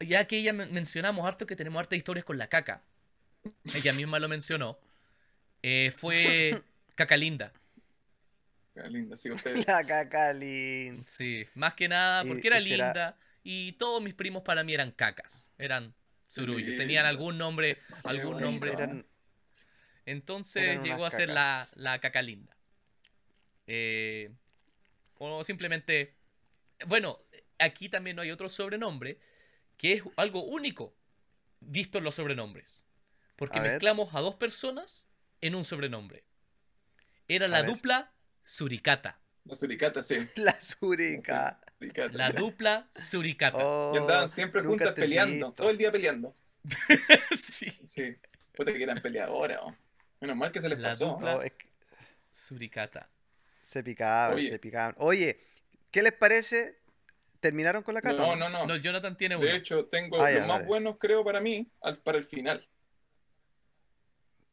[0.00, 2.82] ya que ella men- mencionamos harto que tenemos hartas historias con la caca.
[3.74, 4.78] Ella misma lo mencionó.
[5.62, 6.60] eh, fue
[6.96, 7.52] Caca Linda.
[8.74, 9.64] Qué linda, sí, ustedes.
[9.68, 11.04] La cacalín.
[11.08, 14.64] Sí, más que nada Y- porque era y será- linda y todos mis primos para
[14.64, 15.94] mí eran cacas, eran
[16.34, 18.72] tenían algún nombre, algún nombre.
[20.06, 22.56] Entonces eran llegó a ser la, la caca linda.
[23.66, 24.30] Eh,
[25.18, 26.14] o simplemente,
[26.86, 27.18] bueno,
[27.58, 29.18] aquí también no hay otro sobrenombre
[29.76, 30.94] que es algo único
[31.60, 32.82] visto en los sobrenombres.
[33.36, 33.70] Porque A ver.
[33.72, 35.06] mezclamos a dos personas
[35.40, 36.24] en un sobrenombre.
[37.28, 37.70] Era la ver.
[37.70, 38.12] dupla
[38.42, 39.18] Suricata.
[39.44, 40.16] La suricata, sí.
[40.36, 41.60] la surica.
[41.78, 42.36] suricata, La sí.
[42.36, 43.58] dupla Suricata.
[43.58, 45.52] Y andaban Oh, siempre juntas peleando, visto.
[45.52, 46.34] todo el día peleando.
[47.40, 47.70] sí.
[47.86, 48.16] Sí.
[48.56, 49.58] Puta que eran peleadoras.
[49.62, 49.74] oh.
[50.20, 51.18] Menos mal que se les La pasó.
[51.18, 51.66] dupla- Oh, es que
[52.32, 53.10] Suricata.
[53.60, 54.48] se picaban, Oye.
[54.48, 54.94] se picaban.
[54.98, 55.38] Oye,
[55.90, 56.78] ¿qué les parece?
[57.40, 58.16] ¿Terminaron con la cata?
[58.16, 58.66] No, no, no.
[58.66, 59.44] No, Jonathan tiene uno.
[59.44, 62.66] De hecho, tengo Ah, ya, los más buenos, creo, para mí, al- para el final.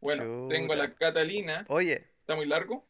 [0.01, 0.93] Bueno, tengo a la.
[0.95, 1.65] Catalina.
[1.69, 2.87] Oye, ¿Está muy largo?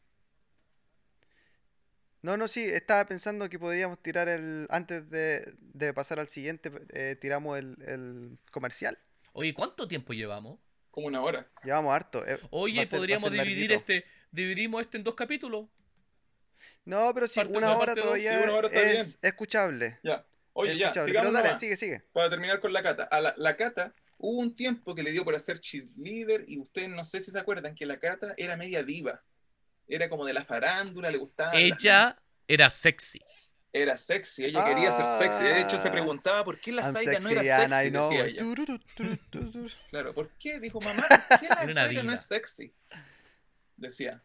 [2.22, 4.66] No, no, sí, estaba pensando que podíamos tirar el.
[4.70, 8.98] Antes de, de pasar al siguiente, eh, tiramos el, el comercial.
[9.32, 10.58] Oye, ¿cuánto tiempo llevamos?
[10.90, 11.48] Como una hora.
[11.64, 12.26] Llevamos harto.
[12.26, 13.74] eh, Oye, ser- podríamos dividir larguito.
[13.74, 15.68] este, dividimos este en dos capítulos.
[16.84, 19.98] No, pero sí, parte una hora todavía Sí, una hora está es escuchable.
[20.02, 20.24] Ya.
[20.52, 21.08] Oye, ya, escuchable.
[21.10, 22.00] sigamos Pero dale, sigue, sigue.
[22.12, 23.04] Para terminar con la Cata.
[23.04, 26.88] A la, la Cata hubo un tiempo que le dio por hacer cheerleader y ustedes
[26.90, 29.22] no sé si se acuerdan que la Cata era media diva.
[29.88, 31.52] Era como de la farándula, le gustaba.
[31.54, 32.16] Ella
[32.48, 33.20] era sexy.
[33.74, 35.44] Era sexy, ella quería ser sexy.
[35.44, 35.92] De hecho, se Ah.
[35.92, 38.38] preguntaba por qué la I'm Zaira no era sexy, decía ella.
[38.42, 38.78] Tururu.
[39.90, 40.60] Claro, ¿por qué?
[40.60, 42.74] Dijo mamá, ¿por qué la Zaira no es sexy?
[43.76, 44.22] Decía.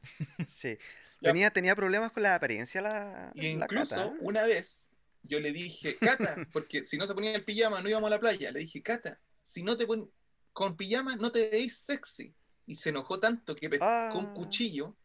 [0.47, 0.77] Sí.
[1.21, 4.17] Tenía, tenía problemas con la apariencia la, Y la incluso Cata, ¿eh?
[4.21, 4.89] una vez
[5.23, 8.19] yo le dije, Cata, porque si no se ponía el pijama no íbamos a la
[8.19, 8.51] playa.
[8.51, 10.07] Le dije, Cata, si no te pones
[10.53, 12.33] con pijama no te veis sexy.
[12.65, 14.33] Y se enojó tanto que pescó un Ah.
[14.35, 14.95] cuchillo,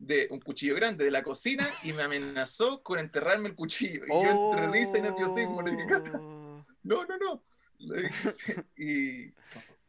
[0.00, 4.02] de un cuchillo grande de la cocina y me amenazó con enterrarme el cuchillo.
[4.06, 5.84] Y yo entre risa y nerviosismo le dije,
[6.14, 7.44] Oh, no, no, no.
[7.78, 8.52] Le dije, sí.
[8.76, 9.34] y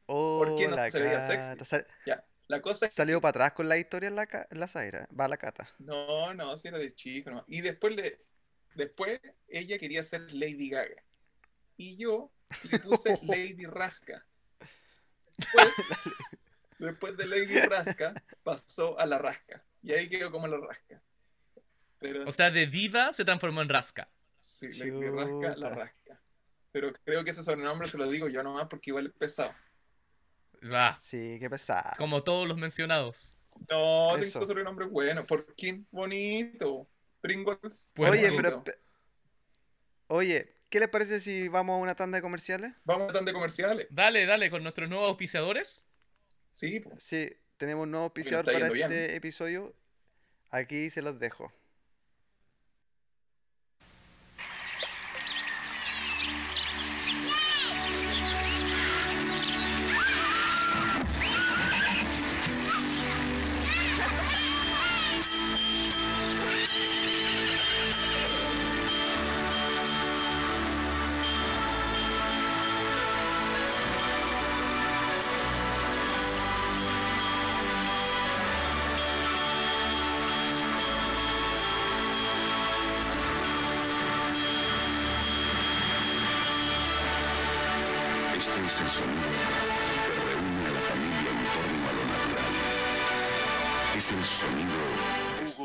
[0.07, 1.63] oh, ¿Por qué no la se veía sexy?
[1.65, 4.59] Sal- ya, la cosa es salió para atrás con la historia en la, ca- en
[4.59, 5.07] la Zaira.
[5.17, 5.67] Va la Cata.
[5.79, 7.45] No, no, si era de chico nomás.
[7.47, 8.19] Y después le,
[8.75, 11.01] después ella quería ser Lady Gaga.
[11.77, 12.33] Y yo
[12.69, 14.25] le puse Lady Rasca.
[15.37, 15.73] Después,
[16.79, 19.63] después de Lady Rasca, pasó a la rasca.
[19.83, 21.01] Y ahí quedó como la rasca.
[21.99, 24.09] Pero O sea, de diva se transformó en rasca.
[24.39, 26.21] sí, Lady Rasca, la rasca.
[26.71, 29.53] Pero creo que ese sobrenombre se lo digo yo nomás porque igual es pesado.
[30.71, 30.97] Va.
[30.99, 31.93] Sí, qué pesada.
[31.97, 33.35] Como todos los mencionados.
[33.69, 34.39] No, Eso.
[34.39, 35.25] tengo sobrenombre bueno.
[35.25, 36.87] Porkin, bonito.
[37.19, 38.41] Pringles, Pues Oye, bonito.
[38.41, 38.63] pero.
[38.63, 38.79] pe-
[40.07, 42.73] Oye, ¿qué les parece si vamos a una tanda de comerciales?
[42.83, 43.87] Vamos a tan de comerciales.
[43.89, 45.87] Dale, dale, con nuestros nuevos auspiciadores.
[46.49, 46.83] Sí.
[46.97, 47.29] Sí,
[47.61, 48.91] tenemos un nuevo auspiciador para este bien.
[48.91, 49.75] episodio.
[50.49, 51.53] Aquí se los dejo.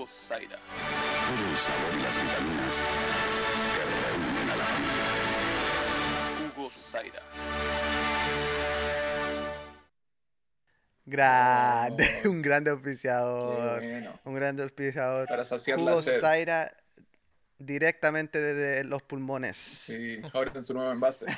[0.06, 0.56] Zaira.
[0.58, 2.76] todo el sabor y las vitaminas
[3.74, 5.04] que reúnen a la familia.
[6.56, 7.22] Hugo Zaira.
[11.04, 12.30] Grande, Oh.
[12.30, 13.80] un grande Qué auspiciador.
[13.80, 14.20] bueno.
[14.24, 15.28] Un grande auspiciador.
[15.28, 16.20] Para saciar la Hugo sed.
[16.20, 16.76] Zaira
[17.58, 19.56] directamente desde los pulmones.
[19.56, 21.26] Sí, ahora en su nuevo envase.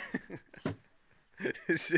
[1.77, 1.97] Sí,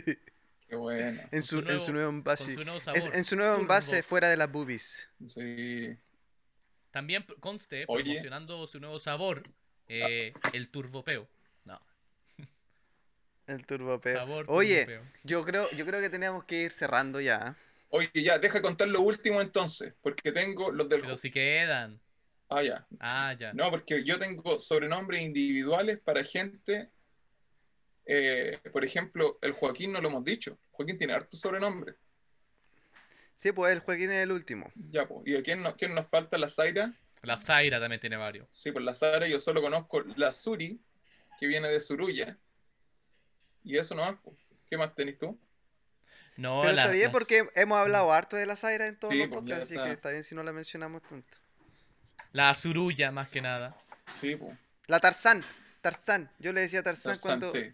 [0.69, 1.19] Qué bueno.
[1.33, 2.45] En, su su, en su nuevo- envase.
[2.45, 3.17] Con su nuevo Es- sabor.
[3.17, 3.63] en su nuevo Turbo.
[3.63, 5.09] envase fuera de las boobies.
[5.25, 5.97] Sí.
[6.91, 8.05] También conste, Oye.
[8.05, 9.45] promocionando su nuevo sabor,
[9.89, 11.29] eh, el turbopeo.
[11.65, 11.81] No,
[13.47, 14.15] El turbopeo.
[14.15, 15.13] sabor Oye, turbopeo.
[15.25, 17.57] yo creo, yo creo que teníamos que ir cerrando ya.
[17.89, 21.01] Oye, ya, deja contar lo último entonces, porque tengo los del...
[21.01, 22.01] Pero si quedan.
[22.49, 22.87] Ah, ya.
[23.01, 23.53] Ah, ya.
[23.53, 26.91] No, porque yo tengo sobrenombres individuales para gente...
[28.07, 30.59] eh, por ejemplo, el Joaquín no lo hemos dicho.
[30.73, 31.95] Joaquín tiene harto sobrenombre.
[33.41, 34.71] Sí, pues el Joaquín es el último.
[34.91, 35.27] Ya, pues.
[35.27, 36.37] ¿Y a quién, nos- quién nos falta?
[36.39, 36.93] La Zaira.
[37.23, 38.47] La Zaira también tiene varios.
[38.51, 40.81] Sí, pues la Zaira yo solo conozco la Suri,
[41.39, 42.37] que viene de Surulla.
[43.65, 44.37] Y eso no pues.
[44.69, 45.39] ¿Qué más tenés tú?
[46.37, 49.13] No, Pero la- está bien las- porque hemos hablado harto de la Zaira en todos
[49.13, 49.87] Sí, los pues, podcasts, así está.
[49.87, 51.37] que está bien si no la mencionamos tanto.
[52.33, 53.77] La Zurulla, más que nada.
[54.13, 54.57] Sí, pues.
[54.87, 55.43] La Tarzán.
[55.81, 56.31] Tarzán.
[56.39, 57.53] Yo le decía Tarzán, Tarzán, cuando.
[57.53, 57.73] sí.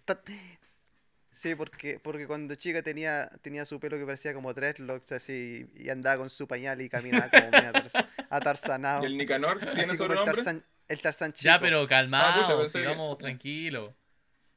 [1.37, 5.91] Sí, porque, porque cuando chica tenía, tenía su pelo que parecía como dreadlocks así y
[5.91, 7.51] andaba con su pañal y caminaba como
[8.31, 9.03] atarzanado.
[9.05, 10.35] ¿Y el Nicanor tiene como el sobrenombre?
[10.37, 11.45] Tarzán, el Tarzán chico.
[11.45, 13.95] Ya, pero calmado, que- sigamos tranquilo.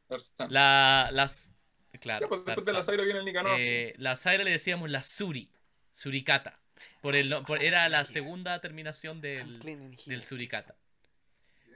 [0.08, 0.54] Tarzán.
[0.54, 1.52] La, las,
[1.92, 2.84] Ya, claro, pues, después de la.
[2.84, 3.58] Zaira viene el Nicanor.
[3.60, 5.52] Eh, la Zaira le decíamos la Suri,
[5.92, 6.60] Suricata.
[7.02, 10.24] Por el, no- por- era la segunda terminación del, and del.
[10.24, 10.76] Suricata.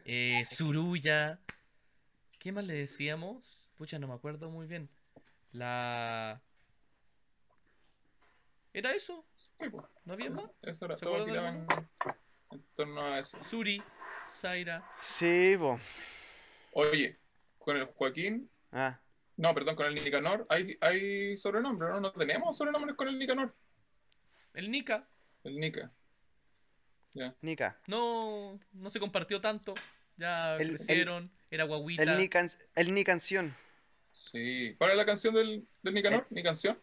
[0.06, 1.40] Eh, Surulla.
[2.44, 3.72] ¿Qué más le decíamos?
[3.78, 4.90] Pucha, no me acuerdo muy bien.
[5.54, 6.42] La.
[8.74, 9.26] ¿Era eso?
[9.38, 9.86] Sí, pues.
[10.04, 10.52] ¿No había más?
[10.62, 11.66] Eso era ¿Se todo de en,
[12.52, 13.42] en torno a eso.
[13.46, 13.82] Suri,
[14.30, 14.86] Zaira.
[15.00, 15.80] Sí, po.
[16.74, 17.18] Oye,
[17.60, 19.00] con el Joaquín, Ah,
[19.38, 22.02] no, perdón, con el Nicanor, hay, hay sobrenombre, ¿no?
[22.02, 23.56] No tenemos sobrenombres con el Nicanor.
[24.54, 25.08] El Nika.
[25.46, 25.94] El Nica.
[27.14, 27.34] Ya.
[27.40, 27.80] Nika.
[27.88, 29.76] No, no se compartió tanto.
[30.18, 31.32] Ya El- el- crecieron.
[31.56, 32.04] Era guaguita.
[32.04, 33.56] El ni, can- el ni canción.
[34.12, 34.76] Sí.
[34.78, 36.28] ¿Cuál es la canción del, del Nicanor?
[36.30, 36.78] ¿Ni canción?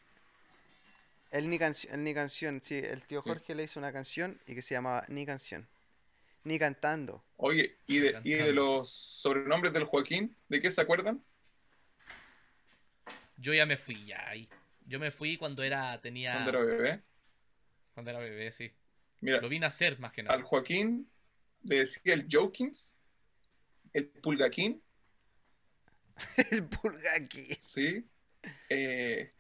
[1.31, 2.61] El ni, canci- el ni canción.
[2.63, 3.29] Sí, el tío Sí.
[3.29, 5.69] Jorge le hizo una canción y que se llamaba Ni canción.
[6.43, 7.23] Ni cantando.
[7.37, 10.35] Oye, ¿y de, y de los sobrenombres del Joaquín?
[10.49, 11.23] ¿De qué se acuerdan?
[13.37, 14.49] Yo ya me fui ya ahí.
[14.87, 16.01] Yo me fui cuando era.
[16.01, 16.33] tenía.
[16.33, 17.01] Cuando era bebé.
[17.95, 18.73] cuando era bebé, sí.
[19.21, 20.43] Mira, Lo vine a hacer más que al nada.
[20.43, 21.09] Joaquín
[21.63, 22.97] le decía el Jokins,
[23.93, 24.83] el Pulgaquín,
[26.51, 27.55] el pulga aquí.
[27.59, 28.05] Sí.
[28.69, 29.33] Eh,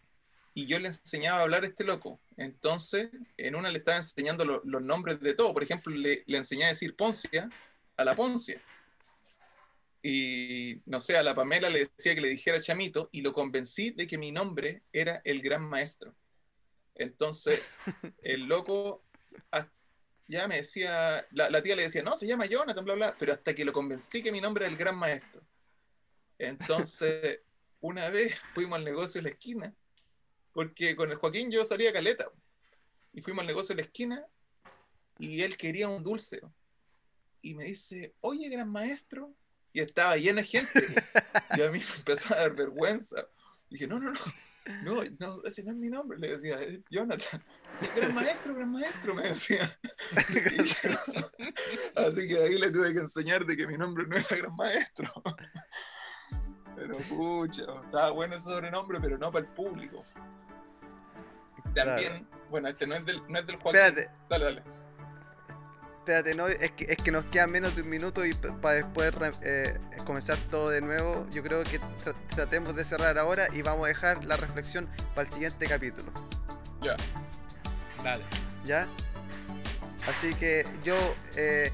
[0.54, 2.20] y yo le enseñaba a hablar a este loco.
[2.36, 5.52] Entonces, en una le estaba enseñando lo- los nombres de todo.
[5.52, 7.48] Por ejemplo, le, le enseñé a decir Poncia
[7.96, 8.60] a la Poncia.
[10.02, 13.90] Y no sé, a la Pamela le decía que le dijera Chamito y lo convencí
[13.90, 16.14] de que mi nombre era el gran maestro.
[16.94, 17.60] Entonces,
[18.22, 19.04] el loco
[20.30, 23.52] ya me decía, la, tía le decía, no, se llama Jonathan, bla, bla, pero hasta
[23.52, 25.42] que lo convencí que mi nombre era el gran maestro.
[26.38, 27.40] Entonces,
[27.80, 29.74] una vez fuimos al negocio de la esquina,
[30.52, 32.30] porque con el Joaquín yo salía caleta,
[33.12, 34.24] y fuimos al negocio de la esquina,
[35.18, 36.40] y él quería un dulce.
[37.40, 39.34] Y me dice, oye, gran maestro,
[39.72, 40.80] y estaba llena de gente,
[41.56, 43.28] y a mí me empezó a dar vergüenza.
[43.68, 44.20] Dije, no, no, no,
[44.82, 47.42] no, no, ese no es mi nombre, le decía, "es Jonathan.
[47.96, 49.68] Gran maestro, gran maestro, me decía.
[51.96, 55.10] Así que ahí le tuve que enseñar de que mi nombre no era gran maestro.
[56.76, 60.04] Pero pucha, estaba bueno ese sobrenombre, pero no para el público.
[61.74, 63.80] También, bueno, este no es del, no es del Joaquín.
[63.80, 64.79] Espérate, Dale, dale.
[66.00, 69.14] Espérate, no, es que, es que nos quedan menos de un minuto y para después
[69.14, 73.62] re- eh, comenzar todo de nuevo, yo creo que tra- tratemos de cerrar ahora y
[73.62, 76.10] vamos a dejar la reflexión para el siguiente capítulo.
[76.80, 76.96] Ya.
[78.02, 78.24] Dale.
[78.64, 78.86] ¿Ya?
[80.08, 80.96] Así que yo,
[81.36, 81.70] eh,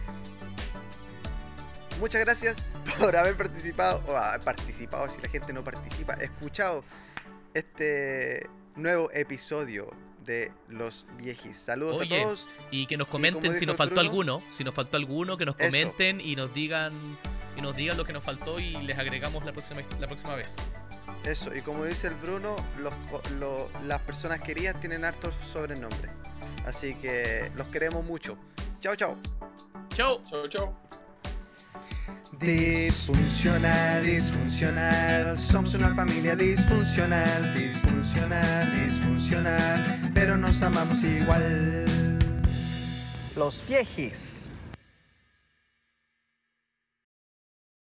[2.01, 6.85] muchas gracias por haber participado, o haber participado si la gente no participa, escuchado
[7.55, 9.89] este nuevo episodio
[10.27, 11.57] de Los Viejis.
[11.57, 12.49] Saludos Oye, a todos.
[12.71, 14.43] Y que nos comenten si nos faltó Bruno, alguno.
[14.57, 15.67] Si nos faltó alguno, que nos Eso.
[15.67, 16.93] comenten y nos digan.
[17.57, 20.49] Y nos digan lo que nos faltó y les agregamos la próxima, la próxima vez.
[21.25, 26.13] Eso, y como dice el Bruno, los, co- lo- las personas queridas tienen hartos sobrenombres.
[26.67, 28.37] Así que los queremos mucho.
[28.81, 29.17] Chao, chao.
[29.95, 30.21] ¡Chao!
[30.31, 30.86] Chau, chau.
[32.41, 41.87] Disfuncional, disfuncional, somos una familia disfuncional, disfuncional, disfuncional, pero nos amamos igual.
[43.35, 44.51] Los viejis.